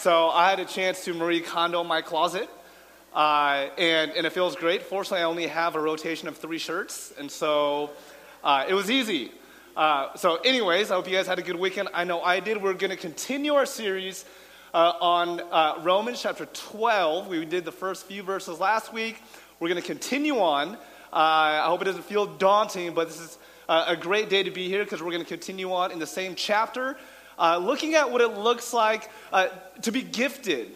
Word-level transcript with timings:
So 0.00 0.30
I 0.30 0.48
had 0.48 0.60
a 0.60 0.64
chance 0.64 1.04
to 1.04 1.12
Marie 1.12 1.42
Kondo 1.42 1.84
my 1.84 2.00
closet, 2.00 2.48
uh, 3.14 3.68
and, 3.76 4.12
and 4.12 4.26
it 4.26 4.32
feels 4.32 4.56
great. 4.56 4.84
Fortunately, 4.84 5.20
I 5.20 5.24
only 5.24 5.46
have 5.46 5.74
a 5.74 5.78
rotation 5.78 6.26
of 6.26 6.38
three 6.38 6.56
shirts, 6.56 7.12
and 7.18 7.30
so 7.30 7.90
uh, 8.42 8.64
it 8.66 8.72
was 8.72 8.90
easy. 8.90 9.30
Uh, 9.76 10.16
so, 10.16 10.36
anyways, 10.36 10.90
I 10.90 10.94
hope 10.94 11.06
you 11.06 11.14
guys 11.14 11.26
had 11.26 11.38
a 11.38 11.42
good 11.42 11.56
weekend. 11.56 11.90
I 11.92 12.04
know 12.04 12.22
I 12.22 12.40
did. 12.40 12.62
We're 12.62 12.72
going 12.72 12.92
to 12.92 12.96
continue 12.96 13.52
our 13.52 13.66
series 13.66 14.24
uh, 14.72 14.94
on 15.02 15.42
uh, 15.52 15.82
Romans 15.82 16.22
chapter 16.22 16.46
12. 16.46 17.28
We 17.28 17.44
did 17.44 17.66
the 17.66 17.70
first 17.72 18.06
few 18.06 18.22
verses 18.22 18.58
last 18.58 18.94
week. 18.94 19.22
We're 19.58 19.68
going 19.68 19.82
to 19.82 19.86
continue 19.86 20.38
on. 20.38 20.76
Uh, 20.76 20.78
I 21.12 21.64
hope 21.66 21.82
it 21.82 21.84
doesn't 21.84 22.06
feel 22.06 22.24
daunting, 22.24 22.94
but 22.94 23.08
this 23.08 23.20
is 23.20 23.36
a 23.68 23.96
great 23.96 24.30
day 24.30 24.44
to 24.44 24.50
be 24.50 24.66
here 24.66 24.82
because 24.82 25.02
we're 25.02 25.12
going 25.12 25.24
to 25.24 25.28
continue 25.28 25.70
on 25.74 25.92
in 25.92 25.98
the 25.98 26.06
same 26.06 26.36
chapter, 26.36 26.96
uh, 27.40 27.56
looking 27.56 27.94
at 27.94 28.10
what 28.10 28.20
it 28.20 28.36
looks 28.38 28.72
like 28.72 29.10
uh, 29.32 29.48
to 29.82 29.90
be 29.90 30.02
gifted. 30.02 30.70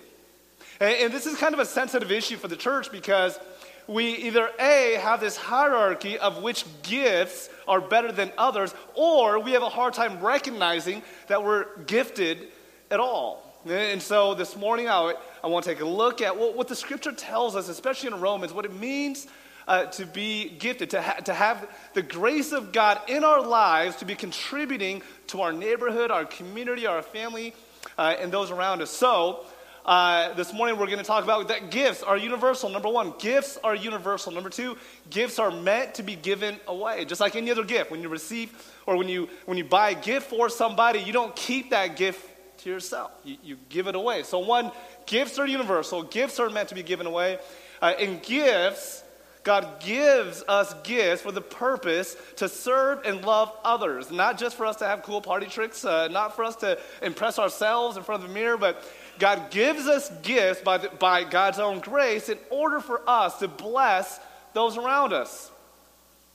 And, 0.80 0.94
and 0.94 1.12
this 1.12 1.26
is 1.26 1.36
kind 1.36 1.54
of 1.54 1.60
a 1.60 1.66
sensitive 1.66 2.10
issue 2.10 2.36
for 2.36 2.48
the 2.48 2.56
church 2.56 2.90
because 2.90 3.38
we 3.86 4.14
either 4.16 4.50
A, 4.58 4.98
have 5.00 5.20
this 5.20 5.36
hierarchy 5.36 6.18
of 6.18 6.42
which 6.42 6.64
gifts 6.82 7.50
are 7.68 7.80
better 7.80 8.10
than 8.10 8.32
others, 8.38 8.74
or 8.94 9.38
we 9.38 9.52
have 9.52 9.62
a 9.62 9.68
hard 9.68 9.92
time 9.92 10.20
recognizing 10.20 11.02
that 11.28 11.44
we're 11.44 11.66
gifted 11.82 12.48
at 12.90 12.98
all. 12.98 13.42
And 13.66 14.00
so 14.00 14.34
this 14.34 14.56
morning, 14.56 14.88
I, 14.88 15.14
I 15.42 15.46
want 15.46 15.64
to 15.64 15.70
take 15.70 15.82
a 15.82 15.86
look 15.86 16.22
at 16.22 16.36
what, 16.36 16.56
what 16.56 16.68
the 16.68 16.76
scripture 16.76 17.12
tells 17.12 17.56
us, 17.56 17.68
especially 17.68 18.08
in 18.08 18.20
Romans, 18.20 18.52
what 18.52 18.64
it 18.64 18.74
means 18.74 19.26
uh, 19.66 19.86
to 19.86 20.06
be 20.06 20.50
gifted, 20.50 20.90
to, 20.90 21.02
ha- 21.02 21.20
to 21.24 21.34
have 21.34 21.68
the 21.94 22.02
grace 22.02 22.52
of 22.52 22.72
God 22.72 23.00
in 23.08 23.24
our 23.24 23.40
lives, 23.40 23.96
to 23.96 24.04
be 24.04 24.14
contributing 24.14 25.02
to 25.28 25.40
our 25.40 25.52
neighborhood, 25.52 26.10
our 26.10 26.24
community, 26.24 26.86
our 26.86 27.02
family, 27.02 27.54
uh, 27.98 28.14
and 28.18 28.32
those 28.32 28.50
around 28.50 28.82
us. 28.82 28.90
So, 28.90 29.44
uh, 29.84 30.32
this 30.32 30.54
morning 30.54 30.78
we're 30.78 30.86
going 30.86 30.98
to 30.98 31.04
talk 31.04 31.24
about 31.24 31.48
that 31.48 31.70
gifts 31.70 32.02
are 32.02 32.16
universal. 32.16 32.70
Number 32.70 32.88
one, 32.88 33.12
gifts 33.18 33.58
are 33.62 33.74
universal. 33.74 34.32
Number 34.32 34.48
two, 34.48 34.78
gifts 35.10 35.38
are 35.38 35.50
meant 35.50 35.94
to 35.96 36.02
be 36.02 36.16
given 36.16 36.58
away, 36.66 37.04
just 37.04 37.20
like 37.20 37.36
any 37.36 37.50
other 37.50 37.64
gift. 37.64 37.90
When 37.90 38.00
you 38.00 38.08
receive 38.08 38.72
or 38.86 38.96
when 38.96 39.10
you 39.10 39.28
when 39.44 39.58
you 39.58 39.64
buy 39.64 39.90
a 39.90 39.94
gift 39.94 40.30
for 40.30 40.48
somebody, 40.48 41.00
you 41.00 41.12
don't 41.12 41.36
keep 41.36 41.70
that 41.70 41.96
gift 41.96 42.26
to 42.60 42.70
yourself. 42.70 43.12
You, 43.24 43.36
you 43.42 43.58
give 43.68 43.86
it 43.86 43.94
away. 43.94 44.22
So 44.22 44.38
one, 44.38 44.72
gifts 45.04 45.38
are 45.38 45.46
universal. 45.46 46.02
Gifts 46.02 46.40
are 46.40 46.48
meant 46.48 46.70
to 46.70 46.74
be 46.74 46.82
given 46.82 47.06
away, 47.06 47.38
uh, 47.82 47.92
and 47.98 48.22
gifts 48.22 49.03
God 49.44 49.78
gives 49.80 50.42
us 50.48 50.74
gifts 50.82 51.20
for 51.20 51.30
the 51.30 51.42
purpose 51.42 52.16
to 52.36 52.48
serve 52.48 53.04
and 53.04 53.22
love 53.24 53.54
others, 53.62 54.10
not 54.10 54.38
just 54.38 54.56
for 54.56 54.64
us 54.64 54.76
to 54.76 54.86
have 54.86 55.02
cool 55.02 55.20
party 55.20 55.46
tricks, 55.46 55.84
uh, 55.84 56.08
not 56.08 56.34
for 56.34 56.44
us 56.44 56.56
to 56.56 56.78
impress 57.02 57.38
ourselves 57.38 57.98
in 57.98 58.02
front 58.02 58.22
of 58.22 58.28
the 58.28 58.34
mirror, 58.34 58.56
but 58.56 58.82
God 59.18 59.50
gives 59.50 59.86
us 59.86 60.10
gifts 60.22 60.62
by, 60.62 60.78
the, 60.78 60.88
by 60.88 61.24
God's 61.24 61.58
own 61.58 61.80
grace 61.80 62.30
in 62.30 62.38
order 62.48 62.80
for 62.80 63.02
us 63.06 63.38
to 63.40 63.48
bless 63.48 64.18
those 64.54 64.78
around 64.78 65.12
us. 65.12 65.50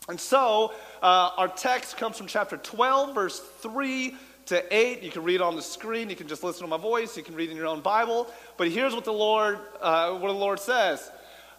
And 0.08 0.20
so, 0.20 0.74
uh, 1.02 1.32
our 1.36 1.48
text 1.48 1.98
comes 1.98 2.18
from 2.18 2.28
chapter 2.28 2.58
12, 2.58 3.16
verse 3.16 3.40
3 3.40 4.16
to 4.48 4.76
8. 4.76 5.02
You 5.02 5.12
can 5.12 5.24
read 5.24 5.42
on 5.42 5.56
the 5.56 5.62
screen. 5.62 6.10
You 6.10 6.16
can 6.16 6.28
just 6.28 6.44
listen 6.44 6.62
to 6.62 6.68
my 6.68 6.78
voice. 6.78 7.18
You 7.18 7.24
can 7.24 7.36
read 7.36 7.50
in 7.50 7.58
your 7.58 7.68
own 7.68 7.82
Bible. 7.82 8.28
But 8.58 8.70
here's 8.70 8.94
what 8.94 9.06
the 9.06 9.14
Lord, 9.14 9.60
uh, 9.82 10.12
what 10.14 10.28
the 10.28 10.34
Lord 10.34 10.60
says. 10.60 11.12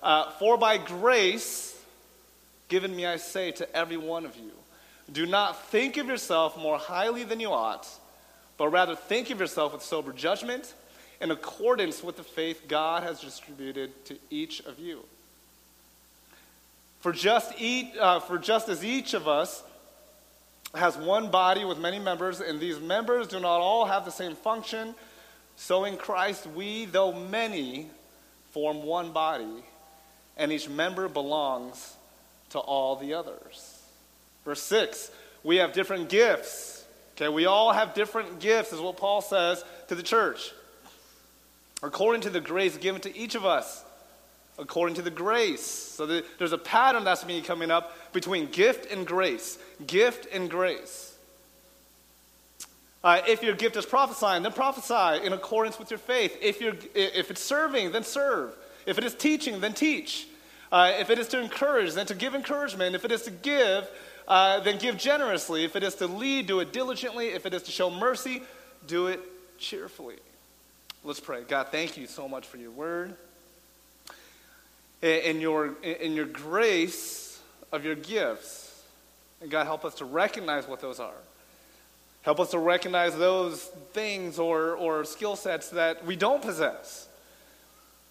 Uh, 0.02 0.30
For 0.32 0.56
by 0.56 0.78
grace 0.78 1.70
given 2.68 2.94
me, 2.96 3.04
I 3.04 3.16
say 3.16 3.50
to 3.52 3.76
every 3.76 3.98
one 3.98 4.24
of 4.24 4.36
you, 4.36 4.52
do 5.12 5.26
not 5.26 5.66
think 5.66 5.96
of 5.96 6.06
yourself 6.06 6.56
more 6.56 6.78
highly 6.78 7.24
than 7.24 7.40
you 7.40 7.50
ought, 7.50 7.86
but 8.56 8.68
rather 8.68 8.94
think 8.94 9.28
of 9.30 9.40
yourself 9.40 9.72
with 9.72 9.82
sober 9.82 10.12
judgment 10.12 10.72
in 11.20 11.30
accordance 11.30 12.02
with 12.02 12.16
the 12.16 12.22
faith 12.22 12.62
God 12.68 13.02
has 13.02 13.20
distributed 13.20 14.04
to 14.06 14.16
each 14.30 14.60
of 14.60 14.78
you. 14.78 15.00
For 17.00 17.12
just, 17.12 17.52
eat, 17.58 17.92
uh, 17.98 18.20
for 18.20 18.38
just 18.38 18.68
as 18.68 18.84
each 18.84 19.14
of 19.14 19.26
us 19.26 19.62
has 20.74 20.96
one 20.96 21.30
body 21.30 21.64
with 21.64 21.78
many 21.78 21.98
members, 21.98 22.40
and 22.40 22.60
these 22.60 22.78
members 22.78 23.26
do 23.26 23.40
not 23.40 23.60
all 23.60 23.86
have 23.86 24.04
the 24.04 24.10
same 24.12 24.36
function, 24.36 24.94
so 25.56 25.84
in 25.84 25.96
Christ 25.96 26.46
we, 26.46 26.84
though 26.84 27.12
many, 27.12 27.88
form 28.52 28.84
one 28.84 29.12
body 29.12 29.64
and 30.40 30.50
each 30.50 30.68
member 30.68 31.06
belongs 31.08 31.94
to 32.50 32.58
all 32.58 32.96
the 32.96 33.14
others. 33.14 33.78
Verse 34.44 34.62
6 34.62 35.12
we 35.42 35.56
have 35.56 35.72
different 35.72 36.08
gifts. 36.08 36.84
Okay, 37.16 37.28
we 37.28 37.46
all 37.46 37.72
have 37.72 37.94
different 37.94 38.40
gifts, 38.40 38.72
is 38.72 38.80
what 38.80 38.96
Paul 38.96 39.20
says 39.20 39.64
to 39.88 39.94
the 39.94 40.02
church. 40.02 40.52
According 41.82 42.22
to 42.22 42.30
the 42.30 42.40
grace 42.40 42.76
given 42.76 43.00
to 43.02 43.16
each 43.16 43.34
of 43.34 43.46
us. 43.46 43.84
According 44.58 44.96
to 44.96 45.02
the 45.02 45.10
grace. 45.10 45.64
So 45.64 46.04
the, 46.04 46.24
there's 46.38 46.52
a 46.52 46.58
pattern 46.58 47.04
that's 47.04 47.24
been 47.24 47.42
coming 47.42 47.70
up 47.70 48.12
between 48.12 48.50
gift 48.50 48.90
and 48.92 49.06
grace. 49.06 49.58
Gift 49.86 50.26
and 50.32 50.50
grace. 50.50 51.14
Uh, 53.02 53.22
if 53.26 53.42
your 53.42 53.54
gift 53.54 53.76
is 53.76 53.86
prophesying, 53.86 54.42
then 54.42 54.52
prophesy 54.52 55.24
in 55.24 55.32
accordance 55.32 55.78
with 55.78 55.90
your 55.90 55.98
faith. 55.98 56.36
If, 56.42 56.60
you're, 56.60 56.76
if 56.94 57.30
it's 57.30 57.42
serving, 57.42 57.92
then 57.92 58.04
serve. 58.04 58.54
If 58.84 58.98
it 58.98 59.04
is 59.04 59.14
teaching, 59.14 59.60
then 59.60 59.72
teach. 59.72 60.26
Uh, 60.72 60.92
if 60.98 61.10
it 61.10 61.18
is 61.18 61.28
to 61.28 61.40
encourage, 61.40 61.94
then 61.94 62.06
to 62.06 62.14
give 62.14 62.34
encouragement. 62.34 62.94
If 62.94 63.04
it 63.04 63.10
is 63.10 63.22
to 63.22 63.30
give, 63.30 63.88
uh, 64.28 64.60
then 64.60 64.78
give 64.78 64.96
generously. 64.96 65.64
If 65.64 65.74
it 65.74 65.82
is 65.82 65.96
to 65.96 66.06
lead, 66.06 66.46
do 66.46 66.60
it 66.60 66.72
diligently. 66.72 67.28
If 67.28 67.46
it 67.46 67.54
is 67.54 67.64
to 67.64 67.72
show 67.72 67.90
mercy, 67.90 68.42
do 68.86 69.08
it 69.08 69.20
cheerfully. 69.58 70.16
Let's 71.02 71.20
pray. 71.20 71.42
God, 71.42 71.68
thank 71.72 71.96
you 71.96 72.06
so 72.06 72.28
much 72.28 72.46
for 72.46 72.56
your 72.56 72.70
word. 72.70 73.14
In 75.02 75.40
your, 75.40 75.74
in 75.82 76.14
your 76.14 76.26
grace 76.26 77.40
of 77.72 77.84
your 77.84 77.94
gifts. 77.94 78.82
And 79.40 79.50
God, 79.50 79.64
help 79.64 79.84
us 79.84 79.94
to 79.96 80.04
recognize 80.04 80.68
what 80.68 80.80
those 80.80 81.00
are. 81.00 81.14
Help 82.22 82.38
us 82.38 82.50
to 82.50 82.58
recognize 82.58 83.16
those 83.16 83.64
things 83.92 84.38
or, 84.38 84.74
or 84.74 85.04
skill 85.04 85.36
sets 85.36 85.70
that 85.70 86.04
we 86.04 86.16
don't 86.16 86.42
possess 86.42 87.08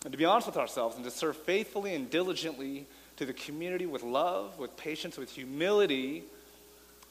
and 0.03 0.11
to 0.11 0.17
be 0.17 0.25
honest 0.25 0.47
with 0.47 0.57
ourselves 0.57 0.95
and 0.95 1.03
to 1.05 1.11
serve 1.11 1.35
faithfully 1.35 1.93
and 1.93 2.09
diligently 2.09 2.85
to 3.17 3.25
the 3.25 3.33
community 3.33 3.85
with 3.85 4.01
love, 4.01 4.57
with 4.57 4.75
patience, 4.77 5.17
with 5.17 5.29
humility, 5.29 6.23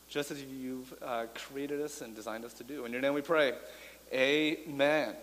just 0.08 0.30
as 0.30 0.42
you've 0.42 0.94
uh, 1.02 1.26
created 1.34 1.82
us 1.82 2.00
and 2.00 2.16
designed 2.16 2.44
us 2.44 2.54
to 2.54 2.64
do. 2.64 2.86
In 2.86 2.92
your 2.92 3.02
name 3.02 3.12
we 3.12 3.20
pray. 3.20 3.52
Amen. 4.12 5.14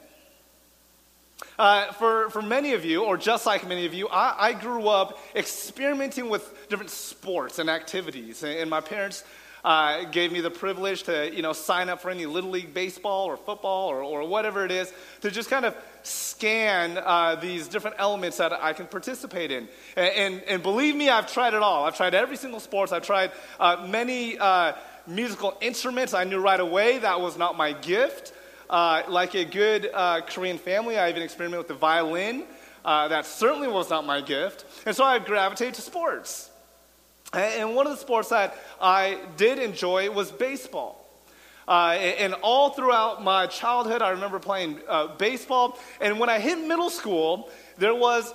Uh, 1.58 1.92
for, 1.94 2.30
for 2.30 2.42
many 2.42 2.74
of 2.74 2.86
you, 2.86 3.04
or 3.04 3.18
just 3.18 3.46
like 3.46 3.68
many 3.68 3.86
of 3.86 3.94
you, 3.94 4.08
I, 4.10 4.50
I 4.50 4.54
grew 4.54 4.88
up 4.88 5.18
experimenting 5.36 6.30
with 6.30 6.68
different 6.70 6.92
sports 6.92 7.60
and 7.60 7.70
activities. 7.70 8.44
And, 8.44 8.60
and 8.60 8.70
my 8.70 8.82
parents 8.82 9.24
uh, 9.66 10.04
gave 10.04 10.32
me 10.32 10.42
the 10.42 10.52
privilege 10.52 11.02
to, 11.04 11.36
you 11.36 11.42
know, 11.42 11.52
sign 11.52 11.90
up 11.90 12.00
for 12.00 12.12
any 12.12 12.28
Little 12.28 12.52
League 12.52 12.72
baseball 12.72 13.26
or 13.26 13.36
football 13.36 13.88
or, 13.88 14.04
or 14.04 14.28
whatever 14.28 14.64
it 14.64 14.72
is 14.72 14.94
to 15.22 15.32
just 15.32 15.50
kind 15.50 15.66
of 15.66 15.76
scan 16.04 17.00
uh, 17.04 17.34
these 17.34 17.68
different 17.68 17.96
elements 17.98 18.38
that 18.38 18.54
I 18.54 18.74
can 18.74 18.86
participate 18.86 19.50
in. 19.50 19.68
And, 19.96 20.14
and, 20.14 20.44
and, 20.44 20.64
believe 20.64 20.96
me, 20.96 21.10
I've 21.10 21.34
tried 21.34 21.56
it 21.56 21.64
all. 21.64 21.84
I've 21.84 21.98
tried 21.98 22.14
every 22.14 22.38
single 22.38 22.60
sports. 22.60 22.92
I've 22.92 23.08
tried 23.08 23.32
uh, 23.60 23.88
many 23.90 24.38
uh, 24.38 24.74
musical 25.08 25.58
instruments. 25.62 26.14
I 26.14 26.26
knew 26.26 26.40
right 26.40 26.60
away 26.60 27.00
that 27.00 27.20
was 27.20 27.36
not 27.36 27.58
my 27.58 27.74
gift. 27.74 28.34
Uh, 28.70 29.02
like 29.08 29.34
a 29.34 29.46
good 29.46 29.90
uh, 29.92 30.22
Korean 30.22 30.60
family, 30.60 31.00
I 31.00 31.10
even 31.10 31.24
experimented 31.24 31.58
with 31.58 31.70
the 31.70 31.74
violin. 31.74 32.44
that 32.84 33.26
certainly 33.26 33.68
was 33.68 33.90
not 33.90 34.06
my 34.06 34.22
gift. 34.22 34.64
And 34.86 34.96
so 34.96 35.04
I 35.04 35.18
gravitated 35.18 35.74
to 35.74 35.82
sports. 35.82 36.52
And 37.36 37.76
one 37.76 37.86
of 37.88 37.94
the 37.94 38.00
sports 38.00 38.30
that 38.30 38.56
I 38.80 39.20
did 39.38 39.60
enjoy 39.60 40.10
was 40.10 40.32
baseball. 40.32 41.02
Uh, 41.68 41.94
and 41.94 42.34
all 42.36 42.70
throughout 42.70 43.24
my 43.24 43.48
childhood, 43.48 44.02
I 44.02 44.10
remember 44.10 44.40
playing 44.40 44.80
uh, 44.88 45.08
baseball. 45.08 45.80
And 46.00 46.20
when 46.20 46.30
I 46.30 46.40
hit 46.40 46.60
middle 46.60 46.90
school, 46.90 47.50
there 47.78 47.96
was 47.96 48.34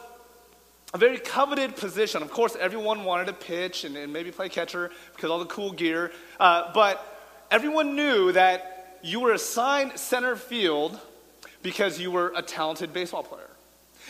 a 0.93 0.99
very 0.99 1.19
coveted 1.19 1.77
position. 1.77 2.23
Of 2.23 2.31
course, 2.31 2.57
everyone 2.59 3.05
wanted 3.05 3.27
to 3.27 3.33
pitch 3.33 3.85
and, 3.85 3.97
and 3.97 4.13
maybe 4.13 4.33
play 4.33 4.49
catcher 4.49 4.91
because 5.15 5.31
all 5.31 5.39
the 5.39 5.45
cool 5.47 5.71
gear. 5.71 6.11
Uh, 6.41 6.73
but 6.73 7.45
everyone 7.51 7.95
knew 7.95 8.33
that 8.33 8.99
you 9.03 9.21
were 9.21 9.33
assigned 9.33 9.99
center 9.99 10.35
field 10.35 10.99
because 11.63 12.01
you 12.01 12.11
were 12.11 12.33
a 12.35 12.43
talented 12.43 12.93
baseball 12.93 13.23
player. 13.23 13.50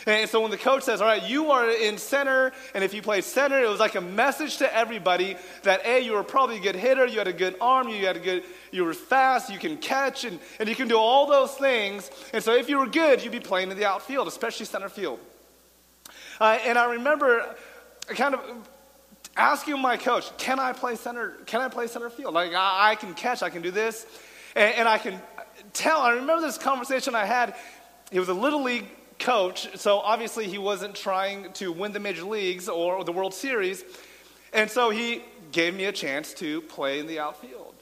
And 0.05 0.29
so 0.29 0.41
when 0.41 0.51
the 0.51 0.57
coach 0.57 0.83
says, 0.83 1.01
All 1.01 1.07
right, 1.07 1.23
you 1.23 1.51
are 1.51 1.69
in 1.69 1.97
center, 1.97 2.51
and 2.73 2.83
if 2.83 2.93
you 2.93 3.01
play 3.01 3.21
center, 3.21 3.59
it 3.59 3.69
was 3.69 3.79
like 3.79 3.95
a 3.95 4.01
message 4.01 4.57
to 4.57 4.75
everybody 4.75 5.35
that 5.63 5.85
A, 5.85 5.99
you 5.99 6.13
were 6.13 6.23
probably 6.23 6.57
a 6.57 6.61
good 6.61 6.75
hitter, 6.75 7.05
you 7.05 7.17
had 7.17 7.27
a 7.27 7.33
good 7.33 7.55
arm, 7.61 7.89
you 7.89 8.05
had 8.05 8.17
a 8.17 8.19
good, 8.19 8.43
you 8.71 8.83
were 8.83 8.93
fast, 8.93 9.51
you 9.51 9.59
can 9.59 9.77
catch, 9.77 10.23
and, 10.23 10.39
and 10.59 10.67
you 10.67 10.75
can 10.75 10.87
do 10.87 10.97
all 10.97 11.27
those 11.27 11.51
things. 11.51 12.09
And 12.33 12.43
so 12.43 12.55
if 12.55 12.69
you 12.69 12.79
were 12.79 12.87
good, 12.87 13.23
you'd 13.23 13.31
be 13.31 13.39
playing 13.39 13.71
in 13.71 13.77
the 13.77 13.85
outfield, 13.85 14.27
especially 14.27 14.65
center 14.65 14.89
field. 14.89 15.19
Uh, 16.39 16.57
and 16.65 16.77
I 16.77 16.93
remember 16.93 17.55
kind 18.07 18.33
of 18.33 18.41
asking 19.37 19.79
my 19.79 19.97
coach, 19.97 20.35
Can 20.37 20.59
I 20.59 20.73
play 20.73 20.95
center? 20.95 21.31
Can 21.45 21.61
I 21.61 21.67
play 21.67 21.87
center 21.87 22.09
field? 22.09 22.33
Like 22.33 22.53
I, 22.53 22.91
I 22.91 22.95
can 22.95 23.13
catch, 23.13 23.43
I 23.43 23.49
can 23.49 23.61
do 23.61 23.71
this. 23.71 24.05
And, 24.55 24.75
and 24.75 24.89
I 24.89 24.97
can 24.97 25.21
tell, 25.73 26.01
I 26.01 26.11
remember 26.11 26.41
this 26.41 26.57
conversation 26.57 27.15
I 27.15 27.25
had 27.25 27.55
It 28.11 28.19
was 28.19 28.29
a 28.29 28.33
little 28.33 28.63
league 28.63 28.87
coach, 29.21 29.77
so 29.77 29.99
obviously 29.99 30.47
he 30.47 30.57
wasn't 30.57 30.95
trying 30.95 31.53
to 31.53 31.71
win 31.71 31.93
the 31.93 31.99
major 31.99 32.23
leagues 32.23 32.67
or 32.67 33.03
the 33.03 33.11
World 33.13 33.33
Series. 33.33 33.83
And 34.51 34.69
so 34.69 34.89
he 34.89 35.21
gave 35.51 35.73
me 35.73 35.85
a 35.85 35.91
chance 35.91 36.33
to 36.35 36.61
play 36.61 36.99
in 36.99 37.07
the 37.07 37.19
outfield. 37.19 37.75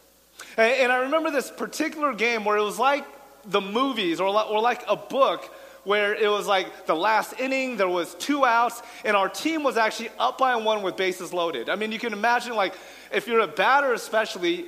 And, 0.57 0.71
and 0.73 0.91
I 0.91 0.97
remember 0.97 1.31
this 1.31 1.49
particular 1.49 2.13
game 2.13 2.45
where 2.45 2.57
it 2.57 2.63
was 2.63 2.77
like 2.77 3.05
the 3.45 3.61
movies 3.61 4.19
or, 4.19 4.27
or 4.27 4.61
like 4.61 4.83
a 4.87 4.95
book 4.95 5.51
where 5.85 6.13
it 6.13 6.29
was 6.29 6.45
like 6.45 6.85
the 6.85 6.95
last 6.95 7.39
inning, 7.39 7.77
there 7.77 7.89
was 7.89 8.13
two 8.15 8.45
outs, 8.45 8.81
and 9.05 9.15
our 9.15 9.29
team 9.29 9.63
was 9.63 9.77
actually 9.77 10.09
up 10.19 10.37
by 10.37 10.55
one 10.57 10.83
with 10.83 10.97
bases 10.97 11.33
loaded. 11.33 11.69
I 11.69 11.75
mean, 11.75 11.91
you 11.91 11.99
can 11.99 12.13
imagine, 12.13 12.53
like, 12.55 12.75
if 13.11 13.27
you're 13.27 13.39
a 13.39 13.47
batter 13.47 13.93
especially, 13.93 14.65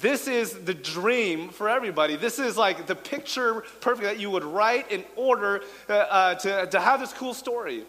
this 0.00 0.26
is 0.26 0.52
the 0.52 0.74
dream 0.74 1.50
for 1.50 1.68
everybody. 1.68 2.16
This 2.16 2.38
is 2.38 2.56
like 2.56 2.86
the 2.86 2.96
picture 2.96 3.62
perfect 3.80 4.02
that 4.02 4.18
you 4.18 4.30
would 4.30 4.44
write 4.44 4.90
in 4.90 5.04
order 5.14 5.62
uh, 5.88 5.92
uh, 5.92 6.34
to, 6.36 6.66
to 6.66 6.80
have 6.80 7.00
this 7.00 7.12
cool 7.12 7.34
story. 7.34 7.84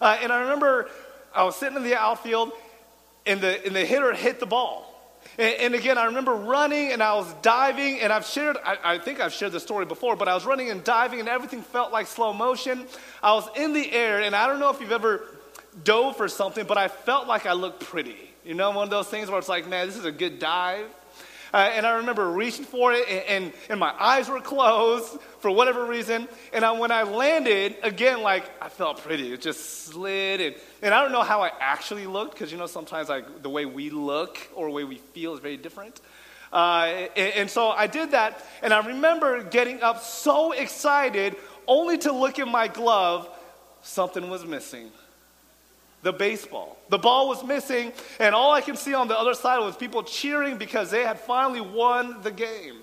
Uh, 0.00 0.18
and 0.22 0.32
I 0.32 0.42
remember 0.42 0.88
I 1.34 1.44
was 1.44 1.56
sitting 1.56 1.76
in 1.76 1.82
the 1.82 1.96
outfield, 1.96 2.52
and 3.26 3.40
the, 3.40 3.64
and 3.66 3.74
the 3.74 3.84
hitter 3.84 4.12
hit 4.14 4.40
the 4.40 4.46
ball. 4.46 4.84
And, 5.36 5.54
and, 5.60 5.74
again, 5.74 5.98
I 5.98 6.06
remember 6.06 6.34
running 6.34 6.92
and 6.92 7.02
I 7.02 7.14
was 7.14 7.32
diving, 7.42 8.00
and 8.00 8.12
I've 8.12 8.24
shared, 8.24 8.56
I, 8.64 8.78
I, 8.82 8.98
think 8.98 9.20
I've 9.20 9.32
shared 9.32 9.52
the 9.52 9.60
story 9.60 9.84
before, 9.84 10.16
but 10.16 10.26
I 10.26 10.34
was 10.34 10.46
running 10.46 10.70
and 10.70 10.82
diving, 10.82 11.20
and 11.20 11.28
everything 11.28 11.62
felt 11.62 11.92
like 11.92 12.06
slow 12.06 12.32
motion. 12.32 12.86
I 13.22 13.34
was 13.34 13.48
in 13.56 13.72
the 13.72 13.92
air, 13.92 14.22
and 14.22 14.34
I 14.34 14.46
don't 14.46 14.58
know 14.58 14.70
if 14.70 14.80
you've 14.80 14.92
ever 14.92 15.22
dove 15.84 16.16
for 16.16 16.28
something, 16.28 16.66
but 16.66 16.78
I 16.78 16.88
felt 16.88 17.26
like 17.26 17.46
I 17.46 17.52
looked 17.52 17.84
pretty. 17.84 18.27
You 18.44 18.54
know, 18.54 18.70
one 18.70 18.84
of 18.84 18.90
those 18.90 19.08
things 19.08 19.28
where 19.28 19.38
it's 19.38 19.48
like, 19.48 19.68
man, 19.68 19.86
this 19.86 19.96
is 19.96 20.04
a 20.04 20.12
good 20.12 20.38
dive. 20.38 20.86
Uh, 21.52 21.70
and 21.72 21.86
I 21.86 21.92
remember 21.92 22.30
reaching 22.30 22.64
for 22.64 22.92
it, 22.92 23.08
and, 23.08 23.44
and, 23.44 23.52
and, 23.70 23.80
my 23.80 23.94
eyes 23.98 24.28
were 24.28 24.40
closed 24.40 25.18
for 25.40 25.50
whatever 25.50 25.86
reason. 25.86 26.28
And 26.52 26.62
I, 26.62 26.72
when 26.72 26.90
I 26.90 27.04
landed, 27.04 27.76
again, 27.82 28.22
like, 28.22 28.44
I 28.62 28.68
felt 28.68 29.02
pretty. 29.02 29.32
It 29.32 29.40
just 29.40 29.86
slid. 29.86 30.42
And, 30.42 30.54
and 30.82 30.92
I 30.92 31.02
don't 31.02 31.10
know 31.10 31.22
how 31.22 31.40
I 31.40 31.50
actually 31.58 32.06
looked, 32.06 32.32
because, 32.34 32.52
you 32.52 32.58
know, 32.58 32.66
sometimes 32.66 33.08
like 33.08 33.42
the 33.42 33.48
way 33.48 33.64
we 33.64 33.88
look 33.88 34.38
or 34.54 34.66
the 34.66 34.72
way 34.72 34.84
we 34.84 34.96
feel 34.96 35.32
is 35.32 35.40
very 35.40 35.56
different. 35.56 36.02
Uh, 36.52 37.06
and, 37.16 37.34
and 37.34 37.50
so 37.50 37.70
I 37.70 37.86
did 37.86 38.10
that, 38.10 38.44
and 38.62 38.74
I 38.74 38.86
remember 38.86 39.42
getting 39.42 39.82
up 39.82 40.02
so 40.02 40.52
excited, 40.52 41.36
only 41.66 41.96
to 41.98 42.12
look 42.12 42.38
in 42.38 42.50
my 42.50 42.68
glove, 42.68 43.28
something 43.82 44.28
was 44.28 44.44
missing 44.44 44.90
the 46.02 46.12
baseball. 46.12 46.76
The 46.88 46.98
ball 46.98 47.28
was 47.28 47.44
missing, 47.44 47.92
and 48.18 48.34
all 48.34 48.52
I 48.52 48.60
can 48.60 48.76
see 48.76 48.94
on 48.94 49.08
the 49.08 49.18
other 49.18 49.34
side 49.34 49.58
was 49.58 49.76
people 49.76 50.02
cheering 50.02 50.56
because 50.56 50.90
they 50.90 51.02
had 51.02 51.18
finally 51.18 51.60
won 51.60 52.22
the 52.22 52.30
game. 52.30 52.76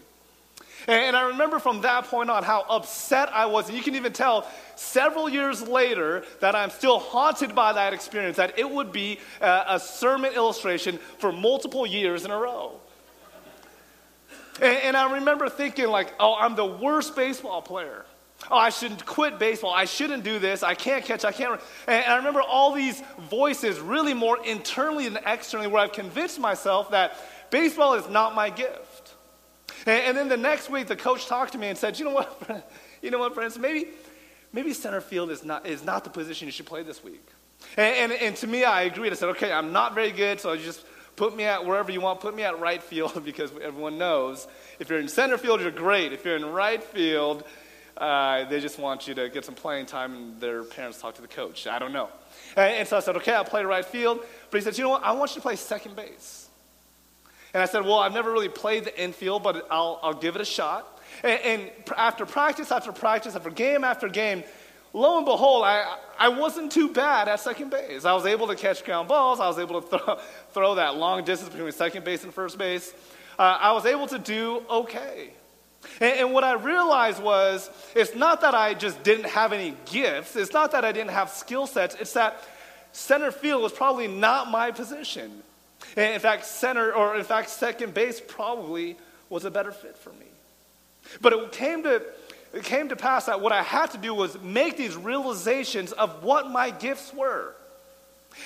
And, 0.87 1.15
I 1.15 1.29
remember 1.29 1.59
from 1.59 1.81
that 1.81 2.05
point 2.05 2.29
on 2.29 2.43
how 2.43 2.63
upset 2.69 3.29
I 3.33 3.47
was. 3.47 3.67
And 3.67 3.77
you 3.77 3.83
can 3.83 3.95
even 3.95 4.13
tell 4.13 4.47
several 4.75 5.27
years 5.27 5.61
later 5.67 6.23
that 6.41 6.55
I'm 6.55 6.69
still 6.69 6.99
haunted 6.99 7.55
by 7.55 7.73
that 7.73 7.93
experience, 7.93 8.37
that 8.37 8.59
it 8.59 8.69
would 8.69 8.91
be 8.91 9.19
a, 9.41 9.79
sermon 9.79 10.33
illustration 10.33 10.99
for 11.17 11.31
multiple 11.31 11.85
years 11.87 12.25
in 12.25 12.31
a 12.31 12.37
row. 12.37 12.79
And 14.61 14.95
I 14.95 15.15
remember 15.15 15.49
thinking, 15.49 15.87
like, 15.87 16.13
oh, 16.19 16.35
I'm 16.35 16.55
the 16.55 16.65
worst 16.65 17.15
baseball 17.15 17.61
player. 17.61 18.05
Oh, 18.51 18.57
I 18.57 18.69
shouldn't 18.69 19.05
quit 19.05 19.39
baseball. 19.39 19.73
I 19.73 19.85
shouldn't 19.85 20.23
do 20.23 20.39
this. 20.39 20.61
I 20.61 20.75
can't 20.75 21.03
catch. 21.03 21.25
I 21.25 21.31
can't. 21.31 21.59
And 21.87 22.05
I 22.05 22.17
remember 22.17 22.41
all 22.41 22.73
these 22.73 23.01
voices, 23.29 23.79
really 23.79 24.13
more 24.13 24.37
internally 24.45 25.09
than 25.09 25.23
externally, 25.25 25.67
where 25.67 25.81
I've 25.81 25.93
convinced 25.93 26.39
myself 26.39 26.91
that 26.91 27.17
baseball 27.49 27.95
is 27.95 28.07
not 28.07 28.35
my 28.35 28.49
gift. 28.49 29.13
And, 29.87 30.03
and 30.03 30.17
then 30.17 30.29
the 30.29 30.37
next 30.37 30.69
week, 30.69 30.87
the 30.87 30.95
coach 30.95 31.27
talked 31.27 31.53
to 31.53 31.57
me 31.57 31.69
and 31.69 31.77
said, 31.77 31.97
"You 31.97 32.05
know 32.05 32.11
what? 32.11 32.69
you 33.01 33.09
know 33.09 33.19
what, 33.19 33.33
friends? 33.33 33.57
Maybe, 33.57 33.87
maybe 34.53 34.73
center 34.73 35.01
field 35.01 35.31
is 35.31 35.43
not 35.43 35.65
is 35.65 35.83
not 35.83 36.03
the 36.03 36.09
position 36.09 36.47
you 36.47 36.51
should 36.51 36.67
play 36.67 36.83
this 36.83 37.03
week." 37.03 37.25
And, 37.77 38.11
and, 38.11 38.21
and 38.21 38.35
to 38.37 38.47
me, 38.47 38.63
I 38.63 38.83
agreed. 38.83 39.11
I 39.11 39.15
said, 39.15 39.29
"Okay, 39.29 39.51
I'm 39.51 39.71
not 39.71 39.95
very 39.95 40.11
good, 40.11 40.39
so 40.39 40.55
just." 40.55 40.85
Put 41.15 41.33
me 41.33 41.45
at 41.45 41.65
wherever 41.65 41.93
you 41.93 42.01
want. 42.01 42.19
Put 42.19 42.35
me 42.35 42.43
at 42.43 42.59
right 42.59 42.83
field 42.83 43.23
because 43.23 43.49
everyone 43.61 43.97
knows 43.97 44.49
if 44.79 44.89
you're 44.89 44.99
in 44.99 45.07
center 45.07 45.37
field, 45.37 45.61
you're 45.61 45.71
great. 45.71 46.11
If 46.11 46.25
you're 46.25 46.35
in 46.35 46.45
right 46.45 46.83
field, 46.83 47.45
uh, 47.97 48.43
they 48.45 48.59
just 48.59 48.77
want 48.77 49.07
you 49.07 49.13
to 49.13 49.29
get 49.29 49.45
some 49.45 49.55
playing 49.55 49.85
time 49.85 50.15
and 50.15 50.41
their 50.41 50.63
parents 50.63 50.99
talk 50.99 51.15
to 51.15 51.21
the 51.21 51.27
coach. 51.27 51.65
I 51.65 51.79
don't 51.79 51.93
know. 51.93 52.09
And, 52.57 52.87
so 52.87 52.97
I 52.97 52.99
said, 52.99 53.15
okay, 53.17 53.33
I'll 53.33 53.45
play 53.45 53.63
right 53.63 53.85
field. 53.85 54.19
But 54.51 54.57
he 54.59 54.63
said, 54.63 54.77
you 54.77 54.83
know 54.83 54.91
what? 54.91 55.03
I 55.03 55.13
want 55.13 55.31
you 55.31 55.35
to 55.35 55.41
play 55.41 55.55
second 55.55 55.95
base. 55.95 56.49
And 57.53 57.63
I 57.63 57.67
said, 57.67 57.85
well, 57.85 57.99
I've 57.99 58.13
never 58.13 58.31
really 58.31 58.49
played 58.49 58.83
the 58.83 59.01
infield, 59.01 59.43
but 59.43 59.65
I'll, 59.71 59.99
I'll 60.03 60.13
give 60.13 60.35
it 60.35 60.41
a 60.41 60.45
shot. 60.45 61.01
And, 61.23 61.39
and 61.41 61.71
after 61.95 62.25
practice 62.25 62.71
after 62.71 62.91
practice, 62.91 63.33
after 63.35 63.49
game 63.49 63.85
after 63.85 64.09
game, 64.09 64.43
lo 64.91 65.17
and 65.17 65.25
behold, 65.25 65.63
I, 65.63 65.97
I 66.19 66.27
wasn't 66.29 66.73
too 66.73 66.89
bad 66.89 67.29
at 67.29 67.39
second 67.39 67.71
base. 67.71 68.03
I 68.03 68.13
was 68.13 68.25
able 68.25 68.47
to 68.47 68.55
catch 68.55 68.83
ground 68.83 69.07
balls. 69.07 69.39
I 69.39 69.47
was 69.47 69.57
able 69.57 69.81
to 69.81 69.87
throw, 69.97 70.19
throw 70.51 70.75
that 70.75 70.97
long 70.97 71.23
distance 71.23 71.49
between 71.49 71.71
second 71.71 72.03
base 72.03 72.25
and 72.25 72.33
first 72.33 72.57
base. 72.57 72.93
Uh, 73.39 73.57
I 73.61 73.71
was 73.71 73.85
able 73.85 74.07
to 74.07 74.19
do 74.19 74.63
okay. 74.69 75.31
And, 75.99 76.19
and, 76.19 76.33
what 76.33 76.43
I 76.43 76.53
realized 76.53 77.21
was 77.21 77.69
it's 77.95 78.15
not 78.15 78.41
that 78.41 78.53
I 78.53 78.73
just 78.73 79.01
didn't 79.03 79.27
have 79.27 79.53
any 79.53 79.75
gifts, 79.85 80.35
it's 80.35 80.53
not 80.53 80.71
that 80.71 80.83
I 80.85 80.91
didn't 80.91 81.11
have 81.11 81.29
skill 81.29 81.67
sets, 81.67 81.95
it's 81.95 82.13
that 82.13 82.43
center 82.91 83.31
field 83.31 83.61
was 83.61 83.71
probably 83.71 84.07
not 84.07 84.49
my 84.49 84.71
position. 84.71 85.43
And 85.95 86.13
in 86.13 86.19
fact, 86.19 86.45
center, 86.45 86.93
or 86.93 87.15
in 87.15 87.23
fact, 87.23 87.49
second 87.49 87.93
base 87.93 88.21
probably 88.25 88.97
was 89.29 89.45
a 89.45 89.51
better 89.51 89.71
fit 89.71 89.95
for 89.95 90.09
me. 90.11 90.25
But 91.21 91.33
it 91.33 91.51
came 91.51 91.83
to, 91.83 92.01
it 92.53 92.63
came 92.63 92.89
to 92.89 92.95
pass 92.95 93.25
that 93.25 93.41
what 93.41 93.51
I 93.51 93.61
had 93.61 93.91
to 93.91 93.97
do 93.97 94.13
was 94.13 94.39
make 94.41 94.77
these 94.77 94.95
realizations 94.95 95.91
of 95.91 96.23
what 96.23 96.49
my 96.49 96.71
gifts 96.71 97.13
were. 97.13 97.53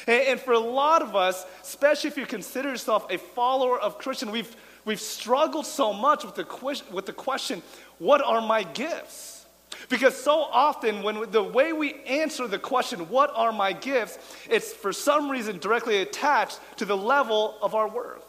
And, 0.07 0.39
for 0.39 0.53
a 0.53 0.59
lot 0.59 1.01
of 1.01 1.15
us, 1.15 1.45
especially 1.61 2.09
if 2.09 2.17
you 2.17 2.25
consider 2.25 2.69
yourself 2.69 3.11
a 3.11 3.17
follower 3.17 3.79
of 3.79 3.97
Christian, 3.97 4.31
we've 4.31 4.55
We've 4.85 4.99
struggled 4.99 5.65
so 5.65 5.93
much 5.93 6.23
with 6.23 6.35
the, 6.35 6.83
with 6.91 7.05
the 7.05 7.13
question, 7.13 7.61
what 7.99 8.21
are 8.21 8.41
my 8.41 8.63
gifts? 8.63 9.45
Because 9.87 10.15
so 10.15 10.41
often, 10.41 11.03
when 11.03 11.29
the 11.31 11.43
way 11.43 11.73
we 11.73 11.95
answer 12.05 12.47
the 12.47 12.59
question, 12.59 13.09
what 13.09 13.31
are 13.35 13.51
my 13.51 13.73
gifts, 13.73 14.17
it's 14.49 14.73
for 14.73 14.91
some 14.91 15.29
reason 15.29 15.59
directly 15.59 16.01
attached 16.01 16.59
to 16.77 16.85
the 16.85 16.97
level 16.97 17.57
of 17.61 17.75
our 17.75 17.87
worth. 17.87 18.23